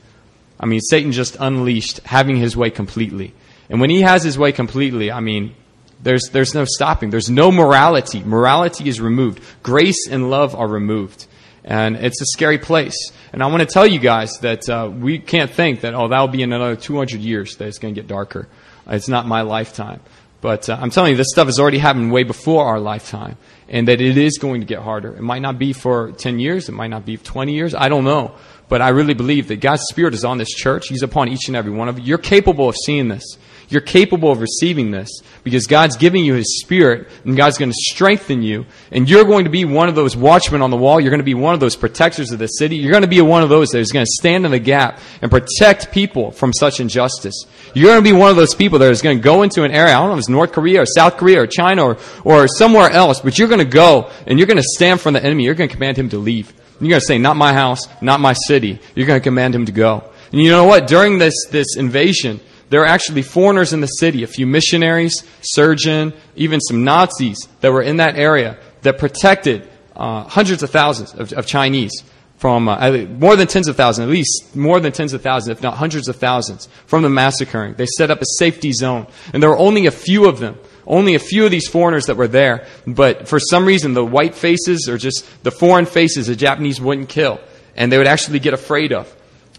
[0.59, 3.35] I mean, Satan just unleashed, having his way completely.
[3.69, 5.55] And when he has his way completely, I mean,
[6.03, 7.11] there's, there's no stopping.
[7.11, 8.23] There's no morality.
[8.23, 9.42] Morality is removed.
[9.62, 11.27] Grace and love are removed.
[11.64, 13.11] And it's a scary place.
[13.33, 16.28] And I want to tell you guys that uh, we can't think that, oh, that'll
[16.28, 18.49] be in another 200 years that it's going to get darker.
[18.87, 20.01] It's not my lifetime.
[20.41, 23.37] But uh, I'm telling you, this stuff has already happened way before our lifetime.
[23.68, 25.16] And that it is going to get harder.
[25.16, 26.68] It might not be for 10 years.
[26.68, 27.74] It might not be 20 years.
[27.74, 28.37] I don't know.
[28.69, 30.89] But I really believe that God's Spirit is on this church.
[30.89, 32.05] He's upon each and every one of you.
[32.05, 33.39] You're capable of seeing this.
[33.69, 35.09] You're capable of receiving this
[35.43, 38.67] because God's giving you His Spirit and God's going to strengthen you.
[38.93, 41.01] And you're going to be one of those watchmen on the wall.
[41.01, 42.77] You're going to be one of those protectors of the city.
[42.77, 45.01] You're going to be one of those that is going to stand in the gap
[45.21, 47.45] and protect people from such injustice.
[47.75, 49.73] You're going to be one of those people that is going to go into an
[49.73, 49.95] area.
[49.95, 52.91] I don't know if it's North Korea or South Korea or China or, or somewhere
[52.91, 55.45] else, but you're going to go and you're going to stand from the enemy.
[55.45, 56.53] You're going to command him to leave.
[56.81, 58.81] You're going to say, not my house, not my city.
[58.95, 60.11] You're going to command him to go.
[60.33, 60.87] And you know what?
[60.87, 66.12] During this, this invasion, there were actually foreigners in the city, a few missionaries, surgeon,
[66.35, 71.33] even some Nazis that were in that area that protected uh, hundreds of thousands of,
[71.33, 72.03] of Chinese
[72.39, 75.62] from uh, more than tens of thousands, at least more than tens of thousands, if
[75.62, 77.74] not hundreds of thousands, from the massacring.
[77.74, 81.14] They set up a safety zone, and there were only a few of them, only
[81.14, 82.66] a few of these foreigners that were there.
[82.87, 87.09] But for some reason, the white faces or just the foreign faces, the Japanese wouldn't
[87.09, 87.41] kill,
[87.74, 89.14] and they would actually get afraid of.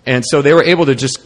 [0.05, 1.25] And so they were able to just.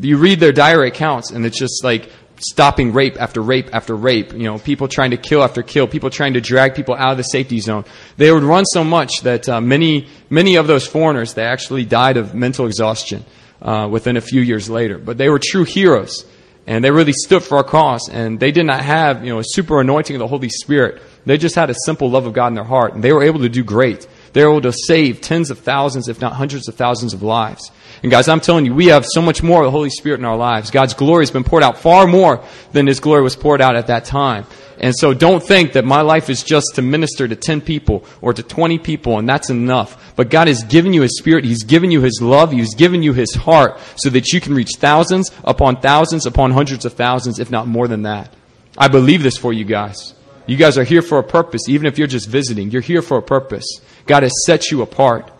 [0.00, 4.32] You read their diary accounts, and it's just like stopping rape after rape after rape,
[4.32, 7.16] you know, people trying to kill after kill, people trying to drag people out of
[7.16, 7.84] the safety zone.
[8.16, 12.16] They would run so much that uh, many, many of those foreigners, they actually died
[12.16, 13.24] of mental exhaustion
[13.60, 14.98] uh, within a few years later.
[14.98, 16.24] But they were true heroes,
[16.66, 19.44] and they really stood for our cause, and they did not have, you know, a
[19.44, 21.02] super anointing of the Holy Spirit.
[21.26, 23.40] They just had a simple love of God in their heart, and they were able
[23.40, 24.06] to do great.
[24.32, 27.70] They were able to save tens of thousands, if not hundreds of thousands of lives.
[28.02, 30.24] And guys, I'm telling you, we have so much more of the Holy Spirit in
[30.24, 30.70] our lives.
[30.70, 33.88] God's glory has been poured out far more than His glory was poured out at
[33.88, 34.46] that time.
[34.80, 38.32] And so don't think that my life is just to minister to 10 people or
[38.32, 40.14] to 20 people and that's enough.
[40.16, 41.44] But God has given you His Spirit.
[41.44, 42.50] He's given you His love.
[42.50, 46.86] He's given you His heart so that you can reach thousands upon thousands upon hundreds
[46.86, 48.32] of thousands, if not more than that.
[48.78, 50.14] I believe this for you guys.
[50.46, 52.70] You guys are here for a purpose, even if you're just visiting.
[52.70, 53.66] You're here for a purpose.
[54.06, 55.30] God has set you apart.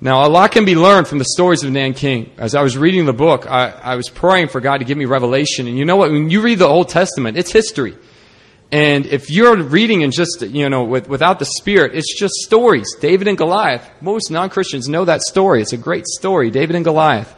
[0.00, 2.30] Now, a lot can be learned from the stories of Nanking.
[2.36, 5.06] As I was reading the book, I, I, was praying for God to give me
[5.06, 5.66] revelation.
[5.66, 6.10] And you know what?
[6.10, 7.96] When you read the Old Testament, it's history.
[8.70, 12.94] And if you're reading and just, you know, with, without the Spirit, it's just stories.
[13.00, 13.88] David and Goliath.
[14.02, 15.62] Most non Christians know that story.
[15.62, 16.50] It's a great story.
[16.50, 17.34] David and Goliath.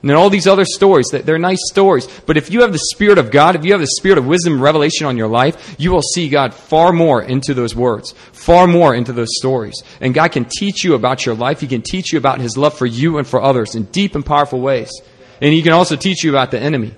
[0.00, 2.06] And then all these other stories, they're nice stories.
[2.24, 4.60] But if you have the Spirit of God, if you have the Spirit of wisdom
[4.60, 8.94] revelation on your life, you will see God far more into those words, far more
[8.94, 9.82] into those stories.
[10.00, 11.60] And God can teach you about your life.
[11.60, 14.24] He can teach you about His love for you and for others in deep and
[14.24, 14.90] powerful ways.
[15.42, 16.94] And He can also teach you about the enemy.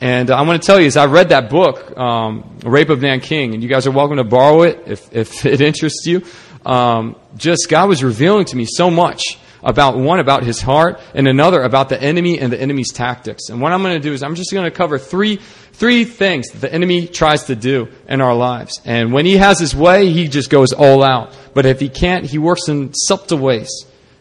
[0.00, 3.00] And uh, I want to tell you, as I read that book, um, Rape of
[3.00, 6.24] Nanking, and you guys are welcome to borrow it if, if it interests you,
[6.66, 11.28] um, just God was revealing to me so much about one about his heart and
[11.28, 13.48] another about the enemy and the enemy's tactics.
[13.48, 15.38] And what I'm going to do is I'm just going to cover three
[15.72, 18.80] three things the enemy tries to do in our lives.
[18.84, 21.34] And when he has his way, he just goes all out.
[21.54, 23.70] But if he can't, he works in subtle ways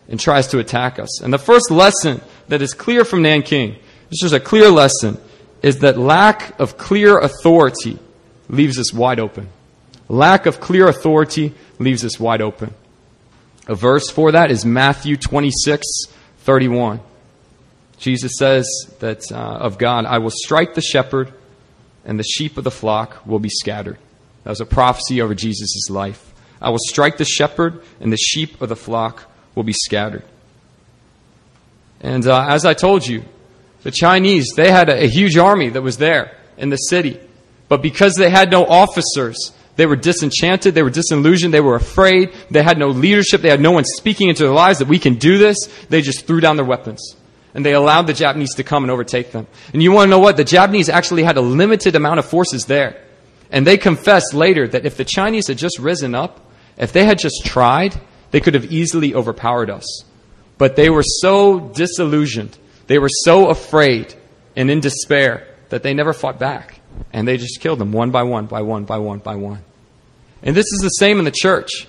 [0.07, 1.21] and tries to attack us.
[1.21, 3.77] And the first lesson that is clear from Nanking,
[4.09, 5.17] this is a clear lesson,
[5.61, 7.99] is that lack of clear authority
[8.49, 9.47] leaves us wide open.
[10.09, 12.73] Lack of clear authority leaves us wide open.
[13.67, 15.85] A verse for that is Matthew 26,
[16.39, 16.99] 31.
[17.97, 18.67] Jesus says
[18.99, 21.31] that uh, of God, I will strike the shepherd,
[22.03, 23.99] and the sheep of the flock will be scattered.
[24.43, 26.33] That was a prophecy over Jesus' life.
[26.59, 30.23] I will strike the shepherd, and the sheep of the flock will be scattered.
[31.99, 33.23] And uh, as I told you,
[33.83, 37.19] the Chinese, they had a, a huge army that was there in the city.
[37.67, 40.75] But because they had no officers, they were disenchanted.
[40.75, 41.55] They were disillusioned.
[41.55, 42.35] They were afraid.
[42.51, 43.41] They had no leadership.
[43.41, 45.57] They had no one speaking into their lives that we can do this.
[45.89, 47.15] They just threw down their weapons.
[47.55, 49.47] And they allowed the Japanese to come and overtake them.
[49.73, 50.37] And you want to know what?
[50.37, 53.03] The Japanese actually had a limited amount of forces there.
[53.49, 57.17] And they confessed later that if the Chinese had just risen up, if they had
[57.17, 60.05] just tried, they could have easily overpowered us.
[60.59, 62.55] But they were so disillusioned.
[62.85, 64.13] They were so afraid
[64.55, 66.81] and in despair that they never fought back.
[67.11, 69.63] And they just killed them one by one, by one, by one, by one.
[70.43, 71.87] And this is the same in the church.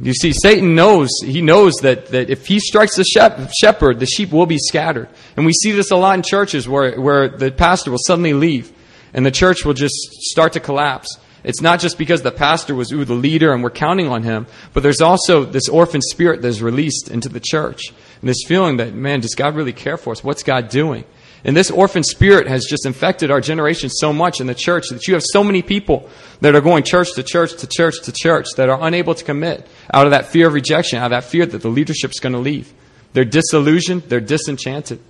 [0.00, 4.32] You see, Satan knows, he knows that, that if he strikes the shepherd, the sheep
[4.32, 5.08] will be scattered.
[5.36, 8.72] And we see this a lot in churches where, where the pastor will suddenly leave
[9.14, 11.18] and the church will just start to collapse.
[11.44, 14.46] It's not just because the pastor was, ooh, the leader and we're counting on him,
[14.72, 17.92] but there's also this orphan spirit that's released into the church.
[18.20, 20.22] And this feeling that, man, does God really care for us?
[20.22, 21.04] What's God doing?
[21.44, 25.08] And this orphan spirit has just infected our generation so much in the church that
[25.08, 26.08] you have so many people
[26.40, 29.66] that are going church to church to church to church that are unable to commit
[29.92, 32.38] out of that fear of rejection, out of that fear that the leadership's going to
[32.38, 32.72] leave.
[33.12, 35.00] They're disillusioned, they're disenchanted.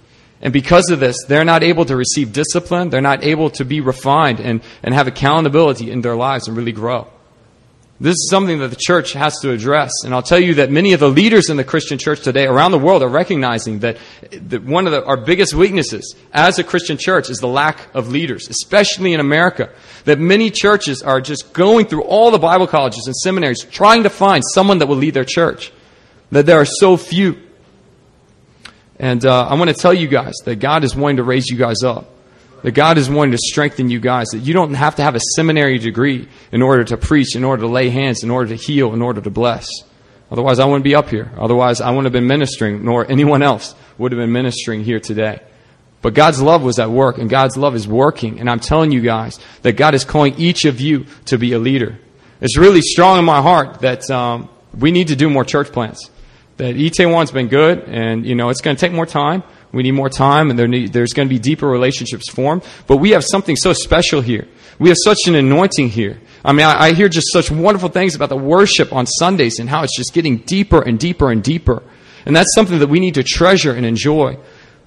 [0.40, 3.80] And because of this, they're not able to receive discipline, they're not able to be
[3.80, 7.08] refined and, and have accountability in their lives and really grow.
[8.02, 9.92] This is something that the church has to address.
[10.04, 12.72] And I'll tell you that many of the leaders in the Christian church today around
[12.72, 13.96] the world are recognizing that,
[14.32, 18.08] that one of the, our biggest weaknesses as a Christian church is the lack of
[18.08, 19.70] leaders, especially in America.
[20.04, 24.10] That many churches are just going through all the Bible colleges and seminaries trying to
[24.10, 25.72] find someone that will lead their church.
[26.32, 27.40] That there are so few.
[28.98, 31.56] And uh, I want to tell you guys that God is wanting to raise you
[31.56, 32.10] guys up
[32.62, 35.20] that God is wanting to strengthen you guys, that you don't have to have a
[35.36, 38.92] seminary degree in order to preach, in order to lay hands, in order to heal,
[38.92, 39.68] in order to bless.
[40.30, 41.30] Otherwise, I wouldn't be up here.
[41.36, 45.40] Otherwise, I wouldn't have been ministering, nor anyone else would have been ministering here today.
[46.00, 48.40] But God's love was at work, and God's love is working.
[48.40, 51.58] And I'm telling you guys that God is calling each of you to be a
[51.58, 51.98] leader.
[52.40, 56.10] It's really strong in my heart that um, we need to do more church plants.
[56.56, 59.42] That Itaewon's been good, and you know it's going to take more time.
[59.72, 62.62] We need more time, and there need, there's going to be deeper relationships formed.
[62.86, 64.46] But we have something so special here.
[64.78, 66.20] We have such an anointing here.
[66.44, 69.70] I mean, I, I hear just such wonderful things about the worship on Sundays and
[69.70, 71.82] how it's just getting deeper and deeper and deeper.
[72.26, 74.38] And that's something that we need to treasure and enjoy.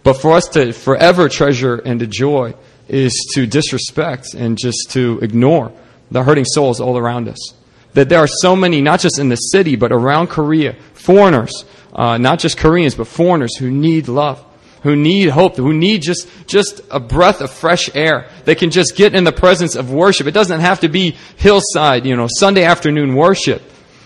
[0.03, 2.53] But for us to forever treasure and enjoy
[2.87, 5.71] is to disrespect and just to ignore
[6.11, 7.53] the hurting souls all around us.
[7.93, 12.17] That there are so many, not just in the city, but around Korea, foreigners, uh,
[12.17, 14.45] not just Koreans, but foreigners who need love
[14.85, 18.29] who need hope, who need just, just a breath of fresh air.
[18.43, 20.27] They can just get in the presence of worship.
[20.27, 23.63] It doesn't have to be hillside, you know, Sunday afternoon worship,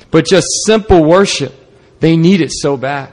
[0.10, 1.54] but just simple worship.
[2.00, 3.12] They need it so bad.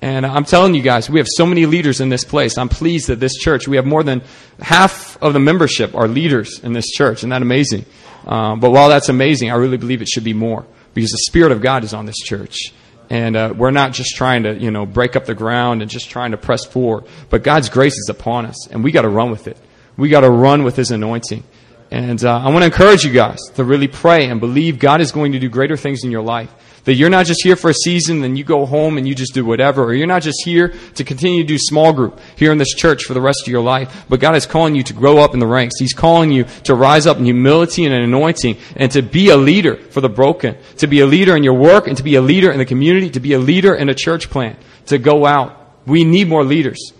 [0.00, 2.56] And I'm telling you guys, we have so many leaders in this place.
[2.56, 4.22] I'm pleased that this church, we have more than
[4.58, 7.18] half of the membership are leaders in this church.
[7.18, 7.84] Isn't that amazing?
[8.26, 11.52] Um, but while that's amazing, I really believe it should be more because the Spirit
[11.52, 12.72] of God is on this church.
[13.10, 16.08] And uh, we're not just trying to, you know, break up the ground and just
[16.08, 17.04] trying to press forward.
[17.28, 19.58] But God's grace is upon us, and we got to run with it.
[19.96, 21.44] We got to run with His anointing.
[21.90, 25.12] And uh, I want to encourage you guys to really pray and believe God is
[25.12, 26.52] going to do greater things in your life.
[26.84, 29.32] That you're not just here for a season, then you go home and you just
[29.32, 29.84] do whatever.
[29.84, 33.04] Or you're not just here to continue to do small group here in this church
[33.04, 34.04] for the rest of your life.
[34.08, 35.78] But God is calling you to grow up in the ranks.
[35.78, 39.76] He's calling you to rise up in humility and anointing and to be a leader
[39.76, 40.56] for the broken.
[40.78, 43.08] To be a leader in your work and to be a leader in the community.
[43.10, 44.58] To be a leader in a church plant.
[44.86, 45.58] To go out.
[45.86, 46.92] We need more leaders.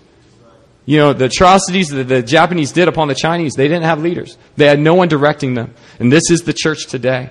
[0.86, 4.36] You know, the atrocities that the Japanese did upon the Chinese, they didn't have leaders.
[4.56, 5.74] They had no one directing them.
[5.98, 7.30] And this is the church today.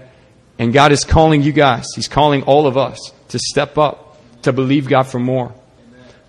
[0.60, 4.54] And God is calling you guys, He's calling all of us to step up, to
[4.54, 5.54] believe God for more.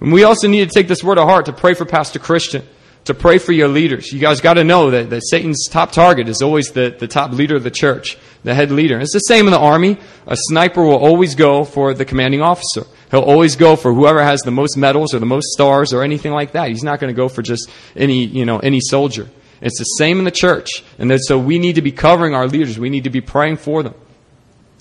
[0.00, 2.66] And we also need to take this word to heart to pray for Pastor Christian,
[3.04, 4.12] to pray for your leaders.
[4.12, 7.32] You guys got to know that, that Satan's top target is always the, the top
[7.32, 8.98] leader of the church, the head leader.
[8.98, 9.98] it's the same in the army.
[10.26, 12.84] A sniper will always go for the commanding officer.
[13.10, 16.32] He'll always go for whoever has the most medals or the most stars or anything
[16.32, 16.68] like that.
[16.68, 19.28] He's not going to go for just any, you know, any soldier.
[19.60, 20.82] It's the same in the church.
[20.98, 22.78] And so we need to be covering our leaders.
[22.78, 23.94] We need to be praying for them.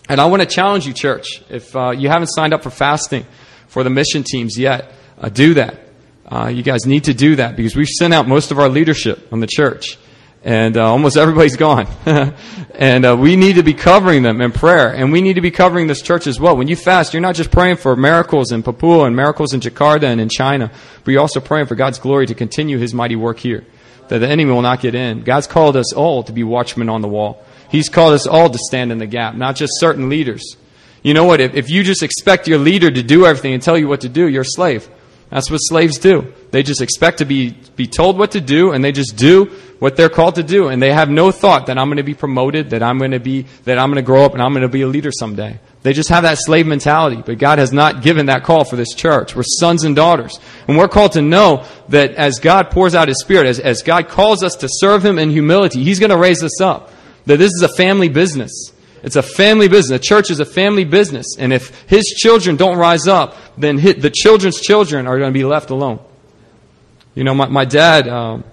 [0.09, 3.25] And I want to challenge you, church, if uh, you haven't signed up for fasting
[3.67, 5.79] for the mission teams yet, uh, do that.
[6.25, 9.31] Uh, you guys need to do that because we've sent out most of our leadership
[9.31, 9.97] on the church.
[10.43, 11.87] And uh, almost everybody's gone.
[12.75, 14.93] and uh, we need to be covering them in prayer.
[14.93, 16.57] And we need to be covering this church as well.
[16.57, 20.03] When you fast, you're not just praying for miracles in Papua and miracles in Jakarta
[20.03, 20.69] and in China,
[21.05, 23.65] but you're also praying for God's glory to continue His mighty work here,
[24.09, 25.23] that the enemy will not get in.
[25.23, 27.45] God's called us all to be watchmen on the wall.
[27.73, 30.57] He's called us all to stand in the gap, not just certain leaders.
[31.01, 31.41] You know what?
[31.41, 34.09] If, if you just expect your leader to do everything and tell you what to
[34.09, 34.87] do, you're a slave.
[35.31, 36.31] That's what slaves do.
[36.51, 39.45] They just expect to be, be told what to do and they just do
[39.79, 40.67] what they're called to do.
[40.67, 43.19] And they have no thought that I'm going to be promoted, that I'm going to
[43.19, 45.59] be, that I'm going to grow up and I'm going to be a leader someday.
[45.81, 47.23] They just have that slave mentality.
[47.25, 49.35] But God has not given that call for this church.
[49.35, 50.39] We're sons and daughters.
[50.67, 54.09] And we're called to know that as God pours out His Spirit, as, as God
[54.09, 56.91] calls us to serve Him in humility, He's going to raise us up
[57.25, 58.71] that this is a family business.
[59.03, 59.99] It's a family business.
[59.99, 61.35] The church is a family business.
[61.37, 65.43] And if his children don't rise up, then the children's children are going to be
[65.43, 65.99] left alone.
[67.13, 68.45] You know, my, my dad, um,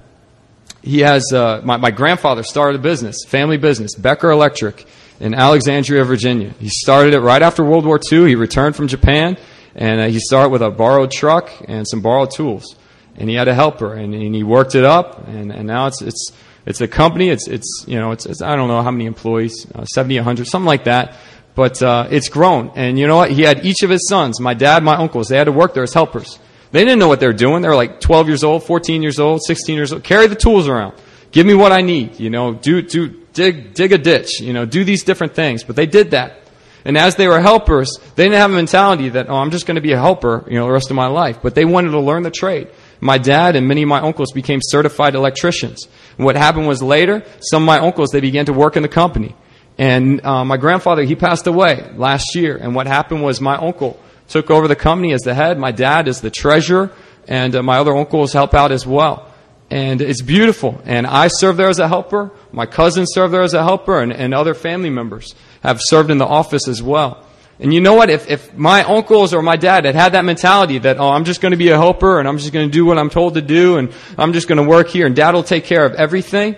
[0.82, 4.86] he has, uh, my, my grandfather started a business, family business, Becker Electric
[5.20, 6.52] in Alexandria, Virginia.
[6.58, 8.26] He started it right after World War II.
[8.26, 9.38] He returned from Japan
[9.74, 12.76] and uh, he started with a borrowed truck and some borrowed tools.
[13.16, 16.02] And he had a helper and, and he worked it up and, and now it's,
[16.02, 16.32] it's,
[16.66, 17.30] it's a company.
[17.30, 20.46] It's, it's you know, it's, it's I don't know how many employees, uh, 70, 100,
[20.46, 21.16] something like that.
[21.54, 22.72] But uh, it's grown.
[22.76, 23.30] And you know what?
[23.30, 25.82] He had each of his sons, my dad, my uncles, they had to work there
[25.82, 26.38] as helpers.
[26.72, 27.62] They didn't know what they were doing.
[27.62, 30.04] They were like 12 years old, 14 years old, 16 years old.
[30.04, 30.94] Carry the tools around.
[31.32, 32.20] Give me what I need.
[32.20, 34.40] You know, do, do, dig, dig a ditch.
[34.40, 35.64] You know, do these different things.
[35.64, 36.38] But they did that.
[36.84, 39.74] And as they were helpers, they didn't have a mentality that, oh, I'm just going
[39.74, 41.38] to be a helper, you know, the rest of my life.
[41.42, 42.68] But they wanted to learn the trade.
[43.00, 45.88] My dad and many of my uncles became certified electricians.
[46.16, 48.88] And what happened was later, some of my uncles, they began to work in the
[48.88, 49.34] company.
[49.78, 52.56] And uh, my grandfather, he passed away last year.
[52.56, 53.98] And what happened was my uncle
[54.28, 55.58] took over the company as the head.
[55.58, 56.92] My dad is the treasurer.
[57.26, 59.32] And uh, my other uncles help out as well.
[59.70, 60.82] And it's beautiful.
[60.84, 62.30] And I serve there as a helper.
[62.52, 64.00] My cousins serve there as a helper.
[64.00, 67.24] And, and other family members have served in the office as well.
[67.60, 68.08] And you know what?
[68.08, 71.40] If, if my uncles or my dad had had that mentality that, oh, I'm just
[71.40, 73.42] going to be a helper and I'm just going to do what I'm told to
[73.42, 76.56] do and I'm just going to work here and dad will take care of everything,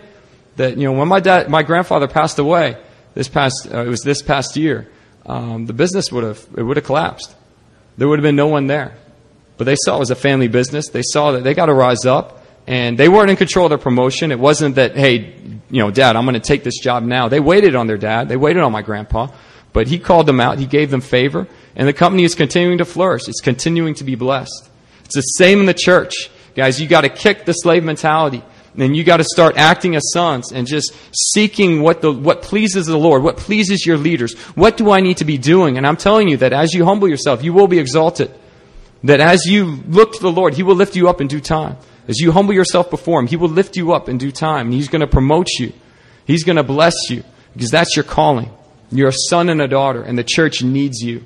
[0.57, 2.77] that, you know, when my dad, my grandfather passed away
[3.15, 4.89] this past, uh, it was this past year,
[5.27, 7.35] um, the business would have it would have collapsed.
[7.97, 8.97] There would have been no one there.
[9.57, 10.89] But they saw it was a family business.
[10.89, 13.79] They saw that they got to rise up, and they weren't in control of their
[13.79, 14.33] promotion.
[14.33, 15.35] It wasn't that hey,
[15.71, 17.29] you know, Dad, I'm going to take this job now.
[17.29, 18.29] They waited on their dad.
[18.29, 19.29] They waited on my grandpa,
[19.73, 20.59] but he called them out.
[20.59, 21.47] He gave them favor,
[21.77, 23.29] and the company is continuing to flourish.
[23.29, 24.71] It's continuing to be blessed.
[25.05, 26.81] It's the same in the church, guys.
[26.81, 28.43] You got to kick the slave mentality.
[28.75, 32.87] Then you got to start acting as sons and just seeking what the what pleases
[32.87, 34.35] the Lord, what pleases your leaders.
[34.55, 35.77] What do I need to be doing?
[35.77, 38.31] And I'm telling you that as you humble yourself, you will be exalted.
[39.05, 41.77] That as you look to the Lord, He will lift you up in due time.
[42.09, 44.67] As you humble yourself before Him, He will lift you up in due time.
[44.67, 45.73] And He's going to promote you.
[46.25, 48.51] He's going to bless you because that's your calling.
[48.93, 51.25] You're a son and a daughter, and the church needs you.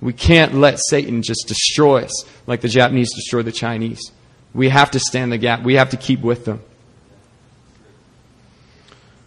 [0.00, 4.12] We can't let Satan just destroy us like the Japanese destroyed the Chinese.
[4.54, 5.62] We have to stand the gap.
[5.62, 6.62] We have to keep with them.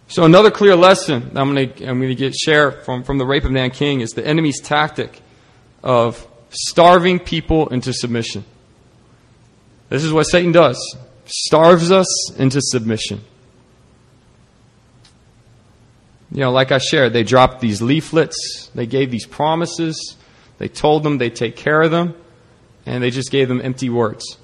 [0.08, 3.26] So another clear lesson I'm going to, I'm going to get, share from, from the
[3.26, 5.20] rape of Nanking is the enemy's tactic
[5.82, 8.44] of starving people into submission.
[9.88, 10.96] This is what Satan does.
[11.26, 13.22] Starves us into submission.
[16.34, 20.16] You know, like I shared, they dropped these leaflets, they gave these promises,
[20.58, 22.14] they told them they'd take care of them,
[22.84, 24.36] and they just gave them empty words.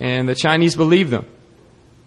[0.00, 1.26] And the Chinese believed them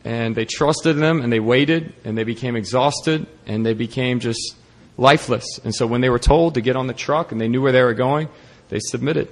[0.03, 4.55] and they trusted them and they waited and they became exhausted and they became just
[4.97, 5.59] lifeless.
[5.63, 7.72] And so when they were told to get on the truck and they knew where
[7.72, 8.30] they were going,
[8.69, 9.28] they submitted.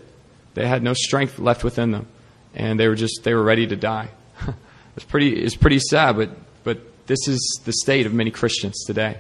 [0.53, 2.07] They had no strength left within them
[2.53, 4.09] and they were just they were ready to die.
[4.95, 6.29] it's pretty it's pretty sad, but
[6.63, 9.19] but this is the state of many Christians today.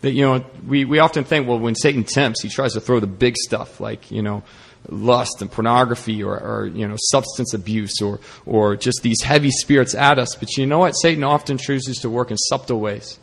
[0.00, 3.00] That you know, we, we often think, well, when Satan tempts, he tries to throw
[3.00, 4.42] the big stuff like, you know,
[4.88, 9.94] lust and pornography or, or, you know substance abuse or or just these heavy spirits
[9.94, 10.34] at us.
[10.34, 10.92] But you know what?
[10.92, 13.18] Satan often chooses to work in subtle ways.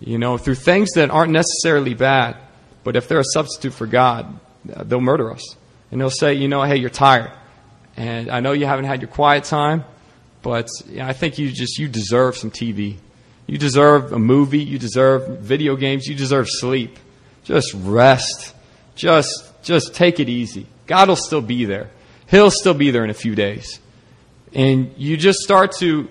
[0.00, 2.38] You know, through things that aren't necessarily bad,
[2.84, 4.40] but if they're a substitute for God,
[4.74, 5.56] uh, they'll murder us.
[5.90, 7.32] And they'll say, you know, hey, you're tired.
[7.96, 9.84] And I know you haven't had your quiet time,
[10.40, 12.96] but I think you just you deserve some TV.
[13.50, 16.96] You deserve a movie, you deserve video games, you deserve sleep.
[17.42, 18.54] Just rest.
[18.94, 20.68] Just just take it easy.
[20.86, 21.90] God will still be there.
[22.28, 23.80] He'll still be there in a few days.
[24.54, 26.08] And you just start to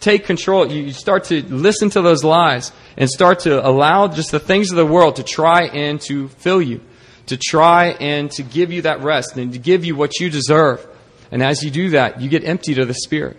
[0.00, 0.72] take control.
[0.72, 4.78] You start to listen to those lies and start to allow just the things of
[4.78, 6.80] the world to try and to fill you,
[7.26, 10.86] to try and to give you that rest and to give you what you deserve.
[11.30, 13.36] And as you do that, you get emptied of the Spirit.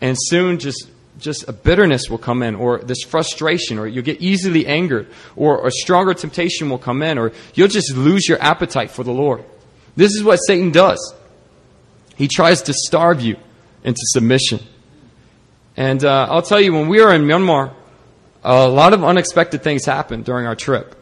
[0.00, 0.89] And soon just
[1.20, 5.66] just a bitterness will come in, or this frustration, or you'll get easily angered, or
[5.66, 9.44] a stronger temptation will come in, or you'll just lose your appetite for the Lord.
[9.96, 11.14] This is what Satan does.
[12.16, 13.36] He tries to starve you
[13.84, 14.60] into submission.
[15.76, 17.72] And uh, I'll tell you, when we were in Myanmar,
[18.42, 20.96] a lot of unexpected things happened during our trip.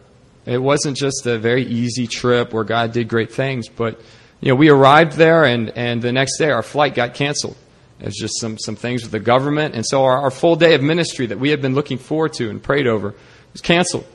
[0.46, 4.00] It wasn't just a very easy trip where God did great things, but
[4.40, 7.56] you know, we arrived there, and, and the next day our flight got canceled.
[7.98, 9.74] There's just some, some things with the government.
[9.74, 12.48] And so our, our full day of ministry that we had been looking forward to
[12.48, 13.14] and prayed over
[13.52, 14.06] was canceled.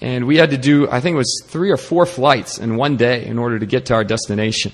[0.00, 2.96] And we had to do, I think it was three or four flights in one
[2.96, 4.72] day in order to get to our destination.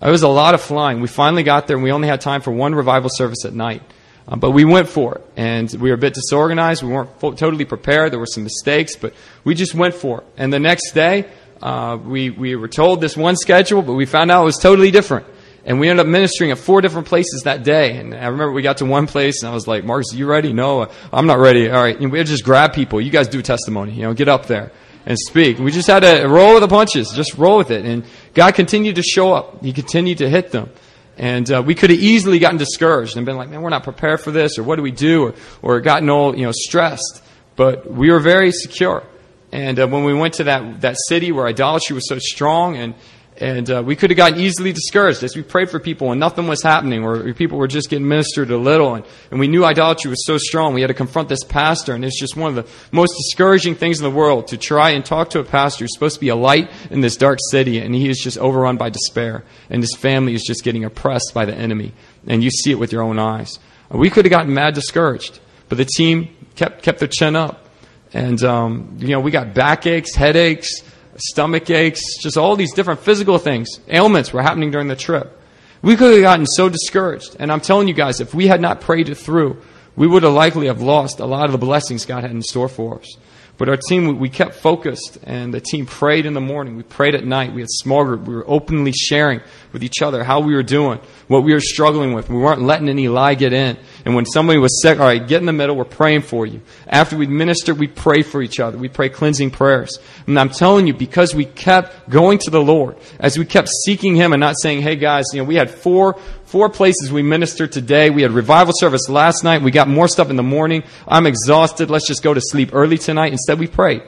[0.00, 1.00] It was a lot of flying.
[1.00, 3.82] We finally got there and we only had time for one revival service at night.
[4.26, 5.24] Uh, but we went for it.
[5.36, 6.82] And we were a bit disorganized.
[6.82, 8.12] We weren't full, totally prepared.
[8.12, 10.26] There were some mistakes, but we just went for it.
[10.36, 11.30] And the next day,
[11.62, 14.90] uh, we, we were told this one schedule, but we found out it was totally
[14.90, 15.26] different.
[15.66, 17.96] And we ended up ministering at four different places that day.
[17.96, 20.52] And I remember we got to one place and I was like, Marcus, you ready?
[20.52, 21.70] No, I'm not ready.
[21.70, 21.98] All right.
[21.98, 23.00] And we just grab people.
[23.00, 23.92] You guys do testimony.
[23.92, 24.72] You know, get up there
[25.06, 25.58] and speak.
[25.58, 27.12] We just had to roll with the punches.
[27.12, 27.86] Just roll with it.
[27.86, 28.04] And
[28.34, 29.62] God continued to show up.
[29.62, 30.70] He continued to hit them.
[31.16, 34.20] And uh, we could have easily gotten discouraged and been like, man, we're not prepared
[34.20, 37.22] for this, or what do we do, or, or gotten all, you know, stressed.
[37.56, 39.04] But we were very secure.
[39.52, 42.94] And uh, when we went to that, that city where idolatry was so strong and,
[43.36, 46.46] and uh, we could have gotten easily discouraged as we prayed for people and nothing
[46.46, 48.94] was happening, or people were just getting ministered a little.
[48.94, 50.72] And, and we knew idolatry was so strong.
[50.72, 53.98] We had to confront this pastor, and it's just one of the most discouraging things
[53.98, 56.36] in the world to try and talk to a pastor who's supposed to be a
[56.36, 59.42] light in this dark city, and he is just overrun by despair.
[59.68, 61.92] And his family is just getting oppressed by the enemy.
[62.28, 63.58] And you see it with your own eyes.
[63.90, 67.68] We could have gotten mad discouraged, but the team kept, kept their chin up.
[68.12, 70.82] And, um, you know, we got backaches, headaches
[71.16, 75.40] stomach aches, just all these different physical things, ailments were happening during the trip.
[75.82, 77.36] We could have gotten so discouraged.
[77.38, 79.60] And I'm telling you guys, if we had not prayed it through,
[79.96, 82.68] we would have likely have lost a lot of the blessings God had in store
[82.68, 83.16] for us.
[83.56, 86.76] But our team, we kept focused, and the team prayed in the morning.
[86.76, 87.52] We prayed at night.
[87.52, 88.22] We had small group.
[88.22, 89.42] We were openly sharing
[89.72, 90.98] with each other how we were doing,
[91.28, 92.28] what we were struggling with.
[92.28, 93.76] We weren't letting any lie get in.
[94.04, 96.60] And when somebody was sick, all right, get in the middle, we're praying for you.
[96.86, 98.76] After we minister, we pray for each other.
[98.76, 99.98] We pray cleansing prayers.
[100.26, 104.14] And I'm telling you, because we kept going to the Lord, as we kept seeking
[104.14, 107.72] Him and not saying, hey guys, you know, we had four, four places we ministered
[107.72, 108.10] today.
[108.10, 109.62] We had revival service last night.
[109.62, 110.82] We got more stuff in the morning.
[111.08, 111.88] I'm exhausted.
[111.88, 113.32] Let's just go to sleep early tonight.
[113.32, 114.02] Instead, we prayed.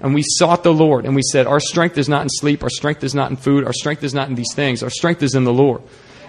[0.00, 2.70] And we sought the Lord and we said, Our strength is not in sleep, our
[2.70, 5.36] strength is not in food, our strength is not in these things, our strength is
[5.36, 5.82] in the Lord.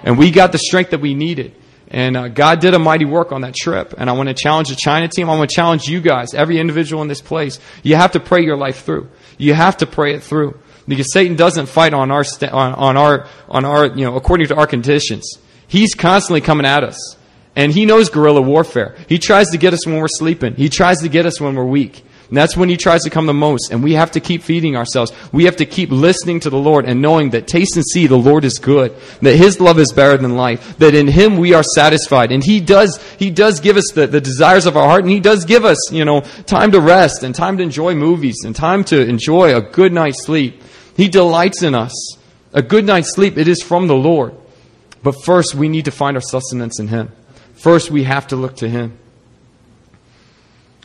[0.04, 1.56] And we got the strength that we needed.
[1.90, 3.94] And uh, God did a mighty work on that trip.
[3.98, 5.30] And I want to challenge the China team.
[5.30, 7.60] I want to challenge you guys, every individual in this place.
[7.84, 9.10] You have to pray your life through.
[9.38, 10.60] You have to pray it through.
[10.88, 14.48] Because Satan doesn't fight on our, sta- on, on our, on our, you know, according
[14.48, 15.38] to our conditions.
[15.68, 17.18] He's constantly coming at us.
[17.56, 18.96] And he knows guerrilla warfare.
[19.08, 20.56] He tries to get us when we're sleeping.
[20.56, 22.04] He tries to get us when we're weak.
[22.34, 23.70] And that's when he tries to come the most.
[23.70, 25.14] And we have to keep feeding ourselves.
[25.32, 28.18] We have to keep listening to the Lord and knowing that taste and see the
[28.18, 28.92] Lord is good.
[29.22, 30.80] That his love is better than life.
[30.80, 32.32] That in him we are satisfied.
[32.32, 35.04] And he does, he does give us the, the desires of our heart.
[35.04, 38.38] And he does give us, you know, time to rest and time to enjoy movies
[38.44, 40.60] and time to enjoy a good night's sleep.
[40.98, 42.18] He delights in us.
[42.52, 44.34] A good night's sleep, it is from the Lord.
[45.04, 47.12] But first, we need to find our sustenance in him.
[47.54, 48.98] First, we have to look to him.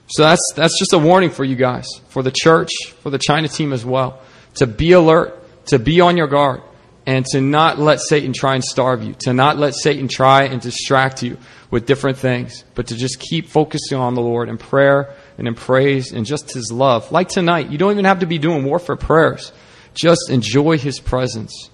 [0.09, 2.71] So that's, that's just a warning for you guys, for the church,
[3.03, 4.21] for the China team as well,
[4.55, 6.63] to be alert, to be on your guard,
[7.07, 10.61] and to not let Satan try and starve you, to not let Satan try and
[10.61, 11.37] distract you
[11.71, 15.55] with different things, but to just keep focusing on the Lord in prayer and in
[15.55, 17.13] praise and just His love.
[17.13, 19.53] Like tonight, you don't even have to be doing warfare prayers.
[19.93, 21.71] Just enjoy His presence.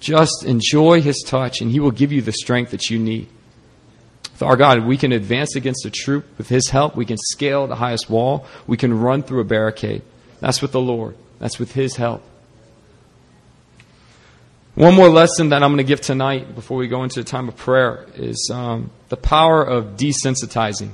[0.00, 3.28] Just enjoy His touch, and He will give you the strength that you need.
[4.40, 6.96] Our God, we can advance against a troop with His help.
[6.96, 8.46] We can scale the highest wall.
[8.66, 10.02] We can run through a barricade.
[10.40, 11.16] That's with the Lord.
[11.38, 12.22] That's with His help.
[14.74, 17.48] One more lesson that I'm going to give tonight before we go into a time
[17.48, 20.90] of prayer is um, the power of desensitizing.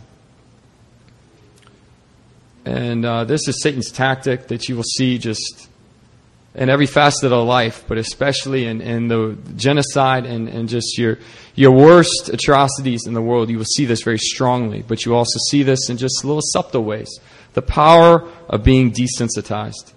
[2.65, 5.69] And uh, this is Satan's tactic that you will see just
[6.55, 11.19] in every facet of life, but especially in, in the genocide and, and just your,
[11.55, 13.49] your worst atrocities in the world.
[13.49, 16.85] You will see this very strongly, but you also see this in just little subtle
[16.85, 17.19] ways.
[17.53, 19.93] The power of being desensitized.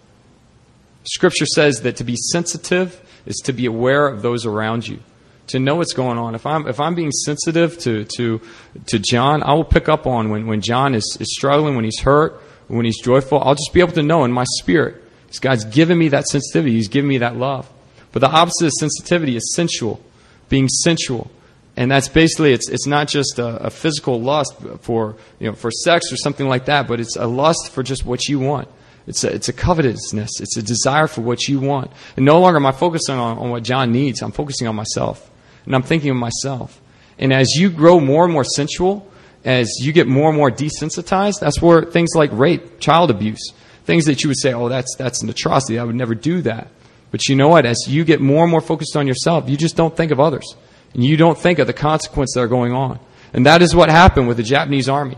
[1.03, 4.99] Scripture says that to be sensitive is to be aware of those around you,
[5.47, 6.35] to know what's going on.
[6.35, 8.41] If I'm, if I'm being sensitive to, to,
[8.87, 11.99] to John, I will pick up on when, when John is, is struggling, when he's
[11.99, 13.41] hurt, when he's joyful.
[13.41, 15.03] I'll just be able to know in my spirit
[15.41, 16.73] God's given me that sensitivity.
[16.73, 17.69] He's given me that love.
[18.11, 20.01] But the opposite of sensitivity is sensual,
[20.49, 21.29] being sensual.
[21.77, 25.69] And that's basically, it's, it's not just a, a physical lust for, you know, for
[25.69, 28.67] sex or something like that, but it's a lust for just what you want.
[29.05, 30.41] It's a, it's a covetousness.
[30.41, 31.91] It's a desire for what you want.
[32.15, 34.23] And no longer am I focusing on, on what John needs.
[34.23, 35.29] I'm focusing on myself.
[35.65, 36.81] And I'm thinking of myself.
[37.19, 39.07] And as you grow more and more sensual,
[39.45, 43.51] as you get more and more desensitized, that's where things like rape, child abuse,
[43.85, 45.77] things that you would say, oh, that's, that's an atrocity.
[45.77, 46.69] I would never do that.
[47.11, 47.67] But you know what?
[47.67, 50.55] As you get more and more focused on yourself, you just don't think of others.
[50.93, 52.99] And you don't think of the consequences that are going on.
[53.33, 55.17] And that is what happened with the Japanese army.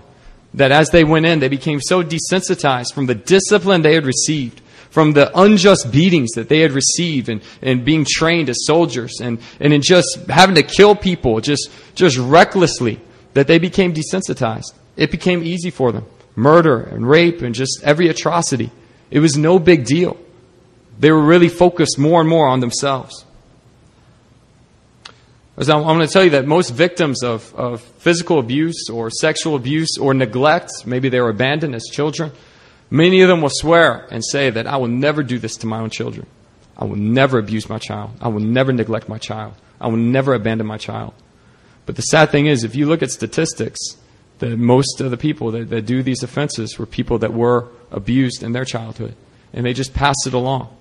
[0.54, 4.62] That as they went in, they became so desensitized from the discipline they had received,
[4.90, 9.40] from the unjust beatings that they had received and, and being trained as soldiers and,
[9.60, 13.00] and in just having to kill people just, just recklessly,
[13.36, 14.74] that they became desensitized.
[14.98, 16.06] It became easy for them
[16.40, 18.72] murder and rape and just every atrocity.
[19.12, 20.18] It was no big deal.
[21.00, 23.26] They were really focused more and more on themselves.
[25.68, 29.98] I'm, going to tell you that most victims of, of physical abuse or sexual abuse
[30.00, 32.32] or neglect, maybe they were abandoned as children,
[32.90, 35.80] many of them will swear and say that I will never do this to my
[35.80, 36.28] own children.
[36.78, 38.12] I will never abuse my child.
[38.22, 39.54] I will never neglect my child.
[39.82, 41.14] I will never abandon my child.
[41.86, 43.80] But the sad thing is, if you look at statistics,
[44.38, 48.44] the, most of the people that, that do these offenses were people that were abused
[48.44, 49.16] in their childhood.
[49.52, 50.74] And they just pass it along.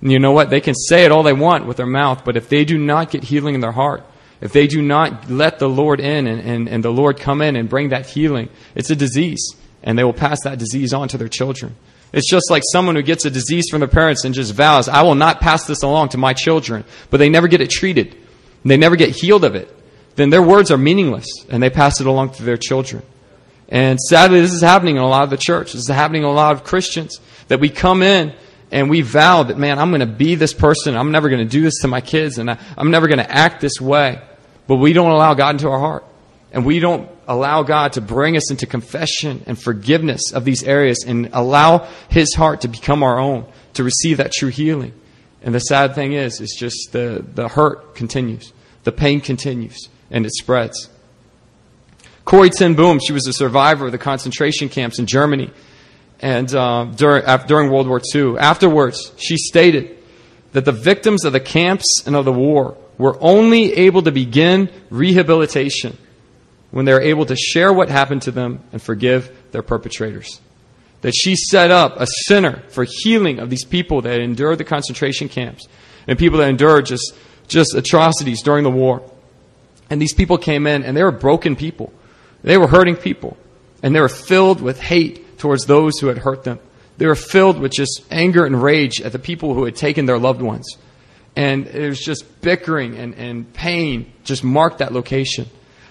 [0.00, 0.50] And you know what?
[0.50, 3.10] They can say it all they want with their mouth, but if they do not
[3.10, 4.04] get healing in their heart,
[4.40, 7.56] if they do not let the Lord in and, and, and the Lord come in
[7.56, 9.54] and bring that healing, it's a disease.
[9.82, 11.76] And they will pass that disease on to their children.
[12.12, 15.02] It's just like someone who gets a disease from their parents and just vows, I
[15.02, 16.84] will not pass this along to my children.
[17.08, 18.16] But they never get it treated.
[18.64, 19.74] They never get healed of it
[20.16, 23.02] then their words are meaningless and they pass it along to their children.
[23.68, 25.72] And sadly, this is happening in a lot of the church.
[25.72, 28.34] This is happening in a lot of Christians that we come in
[28.72, 30.96] and we vow that, man, I'm going to be this person.
[30.96, 33.30] I'm never going to do this to my kids and I, I'm never going to
[33.30, 34.20] act this way.
[34.70, 36.04] But we don't allow God into our heart.
[36.52, 41.02] And we don't allow God to bring us into confession and forgiveness of these areas
[41.04, 44.92] and allow His heart to become our own, to receive that true healing.
[45.42, 48.52] And the sad thing is, is just the, the hurt continues.
[48.84, 50.88] The pain continues and it spreads.
[52.24, 55.50] Corrie ten Boom, she was a survivor of the concentration camps in Germany
[56.20, 58.38] and uh, during, during World War II.
[58.38, 59.98] Afterwards, she stated
[60.52, 64.70] that the victims of the camps and of the war were only able to begin
[64.90, 65.96] rehabilitation
[66.70, 70.40] when they were able to share what happened to them and forgive their perpetrators.
[71.00, 75.30] That she set up a center for healing of these people that endured the concentration
[75.30, 75.66] camps
[76.06, 77.14] and people that endured just,
[77.48, 79.02] just atrocities during the war.
[79.88, 81.92] And these people came in and they were broken people.
[82.42, 83.38] They were hurting people.
[83.82, 86.60] And they were filled with hate towards those who had hurt them.
[86.98, 90.18] They were filled with just anger and rage at the people who had taken their
[90.18, 90.76] loved ones.
[91.36, 95.46] And it was just bickering and, and pain just marked that location.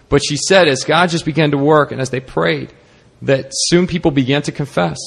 [0.10, 2.74] But she said, as God just began to work and as they prayed,
[3.22, 4.98] that soon people began to confess.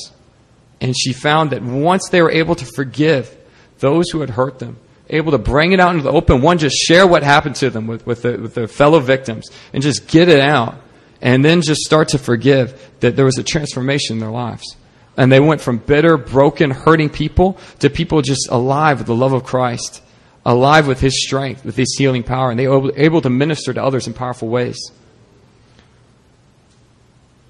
[0.81, 3.37] And she found that once they were able to forgive
[3.79, 4.79] those who had hurt them,
[5.11, 7.87] able to bring it out into the open, one, just share what happened to them
[7.87, 10.77] with, with, the, with their fellow victims and just get it out,
[11.21, 14.77] and then just start to forgive, that there was a transformation in their lives.
[15.17, 19.33] And they went from bitter, broken, hurting people to people just alive with the love
[19.33, 20.03] of Christ,
[20.45, 23.83] alive with His strength, with His healing power, and they were able to minister to
[23.83, 24.79] others in powerful ways.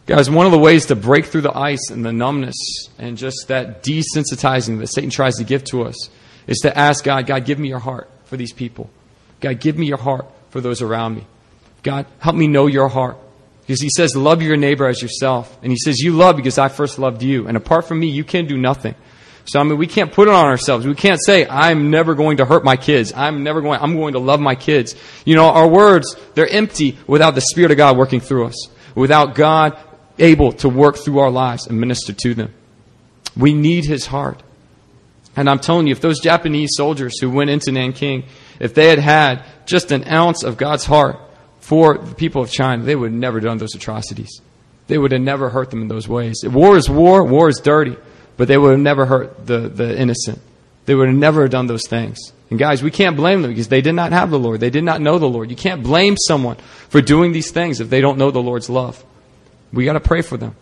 [0.07, 2.57] Guys, one of the ways to break through the ice and the numbness
[2.99, 6.11] and just that desensitizing that Satan tries to give to us
[6.47, 8.91] is to ask God, God, give me your heart for these people.
[9.41, 11.27] God, give me your heart for those around me.
[11.85, 13.17] God, help me know your heart.
[13.61, 15.57] Because he says, love your neighbor as yourself.
[15.63, 17.47] And he says, you love because I first loved you.
[17.47, 18.97] And apart from me, you can do nothing.
[19.45, 20.87] So, I mean, we can't put it on ourselves.
[20.87, 23.13] We can't say, I'm never going to hurt my kids.
[23.15, 24.95] I'm never going, I'm going to love my kids.
[25.25, 28.69] You know, our words, they're empty without the Spirit of God working through us.
[28.95, 29.77] Without God
[30.19, 32.55] able to work through our lives and minister to them.
[33.37, 34.43] We need His heart.
[35.35, 38.25] And I'm telling you, if those Japanese soldiers who went into Nanking,
[38.61, 41.19] if they had had just an ounce of God's heart
[41.59, 44.41] for the people of China, they would have never done those atrocities.
[44.89, 46.45] They would have never hurt them in those ways.
[46.45, 47.97] War is war, war is dirty,
[48.37, 50.41] but they would have never hurt the, the innocent.
[50.87, 52.19] They would have never done those things.
[52.51, 54.61] And guys, we can't blame them because they did not have the Lord.
[54.61, 55.51] They did not know the Lord.
[55.51, 56.57] You can't blame someone
[56.89, 59.03] for doing these things if they don't know the Lord's love.
[59.73, 60.55] We got to pray for them.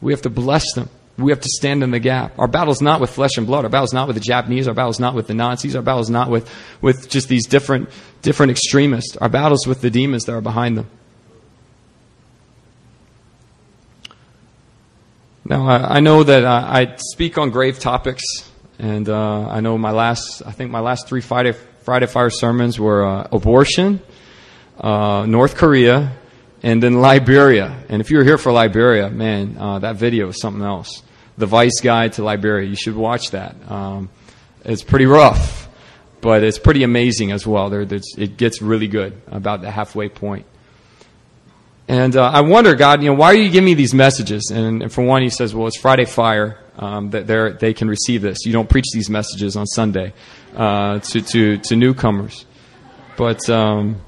[0.00, 0.88] We have to bless them.
[1.16, 2.38] We have to stand in the gap.
[2.38, 3.64] Our battle's not with flesh and blood.
[3.64, 4.66] Our battle's not with the Japanese.
[4.66, 5.76] Our battle's not with the Nazis.
[5.76, 6.50] Our battle's not with,
[6.80, 7.90] with just these different,
[8.22, 9.16] different extremists.
[9.18, 10.88] Our battle's with the demons that are behind them.
[15.46, 18.22] Now, I, I know that uh, I speak on grave topics,
[18.78, 22.80] and uh, I know my last, I think my last three Friday, Friday Fire sermons
[22.80, 24.00] were uh, abortion,
[24.80, 26.12] uh, North Korea,
[26.62, 27.76] and then Liberia.
[27.90, 31.02] And if you were here for Liberia, man, uh, that video is something else.
[31.36, 32.66] The Vice Guide to Liberia.
[32.66, 33.54] You should watch that.
[33.70, 34.08] Um,
[34.64, 35.68] it's pretty rough,
[36.22, 37.68] but it's pretty amazing as well.
[37.68, 40.46] There, it gets really good about the halfway point.
[41.86, 44.50] And uh, I wonder, God, you know, why are you giving me these messages?
[44.50, 46.60] And, and for one, he says, well, it's Friday Fire.
[46.76, 48.44] Um, that they can receive this.
[48.44, 50.12] You don't preach these messages on Sunday
[50.56, 52.46] uh, to, to, to newcomers.
[53.16, 54.00] But um,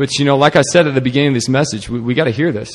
[0.00, 2.24] but, you know, like I said at the beginning of this message, we, we got
[2.24, 2.70] to hear this.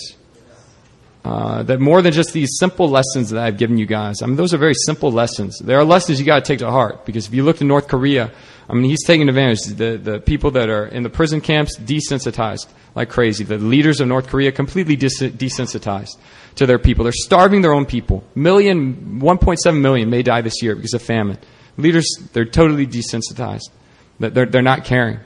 [1.24, 4.36] Uh, that more than just these simple lessons that I've given you guys, I mean,
[4.36, 5.58] those are very simple lessons.
[5.58, 7.88] There are lessons you got to take to heart because if you look to North
[7.88, 8.32] Korea,
[8.68, 9.64] I mean, he's taking advantage.
[9.64, 13.44] The, the people that are in the prison camps, desensitized like crazy.
[13.44, 16.18] The leaders of North Korea completely des- desensitized
[16.56, 17.04] to their people.
[17.04, 18.24] They're starving their own people.
[18.34, 21.38] Million, 1.7 million may die this year because of famine.
[21.78, 23.70] Leaders, they're totally desensitized.
[24.20, 25.20] They're, they're not caring.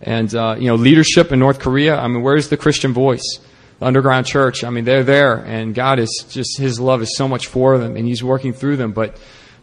[0.00, 3.40] And, uh, you know, leadership in North Korea, I mean, where's the Christian voice?
[3.80, 7.26] The underground church, I mean, they're there, and God is just, His love is so
[7.26, 8.92] much for them, and He's working through them.
[8.92, 9.16] But,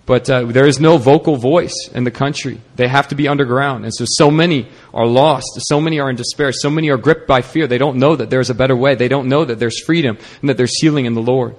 [0.10, 2.60] but uh, there is no vocal voice in the country.
[2.76, 3.86] They have to be underground.
[3.86, 5.48] And so, so many are lost.
[5.60, 6.52] So many are in despair.
[6.52, 7.68] So many are gripped by fear.
[7.68, 8.96] They don't know that there's a better way.
[8.96, 11.56] They don't know that there's freedom and that there's healing in the Lord.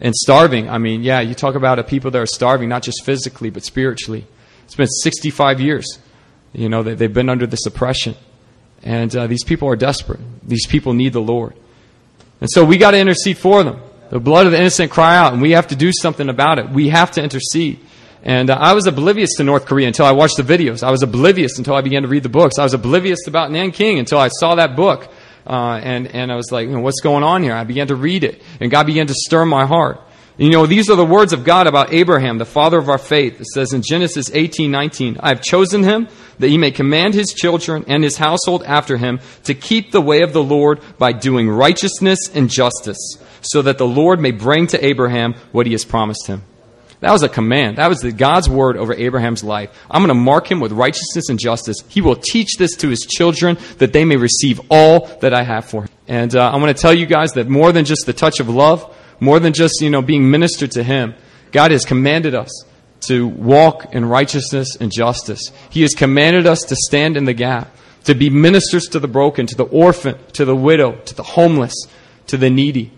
[0.00, 3.04] And starving, I mean, yeah, you talk about a people that are starving, not just
[3.04, 4.26] physically, but spiritually.
[4.64, 5.98] It's been 65 years
[6.54, 8.14] you know, they, they've been under this oppression.
[8.82, 10.20] And uh, these people are desperate.
[10.46, 11.54] These people need the Lord.
[12.40, 13.80] And so we got to intercede for them.
[14.14, 16.70] The blood of the innocent cry out, and we have to do something about it.
[16.70, 17.80] We have to intercede.
[18.22, 20.84] And uh, I was oblivious to North Korea until I watched the videos.
[20.84, 22.56] I was oblivious until I began to read the books.
[22.60, 25.08] I was oblivious about Nanking until I saw that book.
[25.44, 27.54] Uh, and, and I was like, you know, what's going on here?
[27.54, 30.00] I began to read it, and God began to stir my heart.
[30.36, 33.40] You know, these are the words of God about Abraham, the father of our faith.
[33.40, 36.06] It says in Genesis 18, 19, I have chosen him
[36.38, 40.22] that he may command his children and his household after him to keep the way
[40.22, 44.84] of the Lord by doing righteousness and justice, so that the Lord may bring to
[44.84, 46.42] Abraham what he has promised him.
[47.00, 47.76] That was a command.
[47.76, 49.70] That was the God's word over Abraham's life.
[49.90, 51.76] I'm going to mark him with righteousness and justice.
[51.88, 55.66] He will teach this to his children that they may receive all that I have
[55.66, 55.90] for him.
[56.08, 58.48] And uh, I want to tell you guys that more than just the touch of
[58.48, 58.90] love,
[59.20, 61.14] more than just you know being ministered to him,
[61.52, 62.64] God has commanded us
[63.00, 65.52] to walk in righteousness and justice.
[65.68, 69.46] He has commanded us to stand in the gap, to be ministers to the broken,
[69.46, 71.74] to the orphan, to the widow, to the homeless,
[72.28, 72.92] to the needy.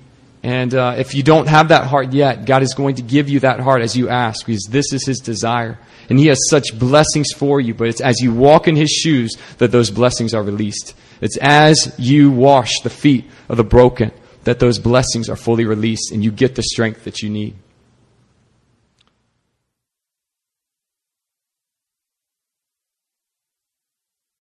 [0.46, 3.40] And uh, if you don't have that heart yet, God is going to give you
[3.40, 5.76] that heart as you ask, because this is His desire.
[6.08, 9.32] And He has such blessings for you, but it's as you walk in His shoes
[9.58, 10.94] that those blessings are released.
[11.20, 14.12] It's as you wash the feet of the broken
[14.44, 17.56] that those blessings are fully released and you get the strength that you need.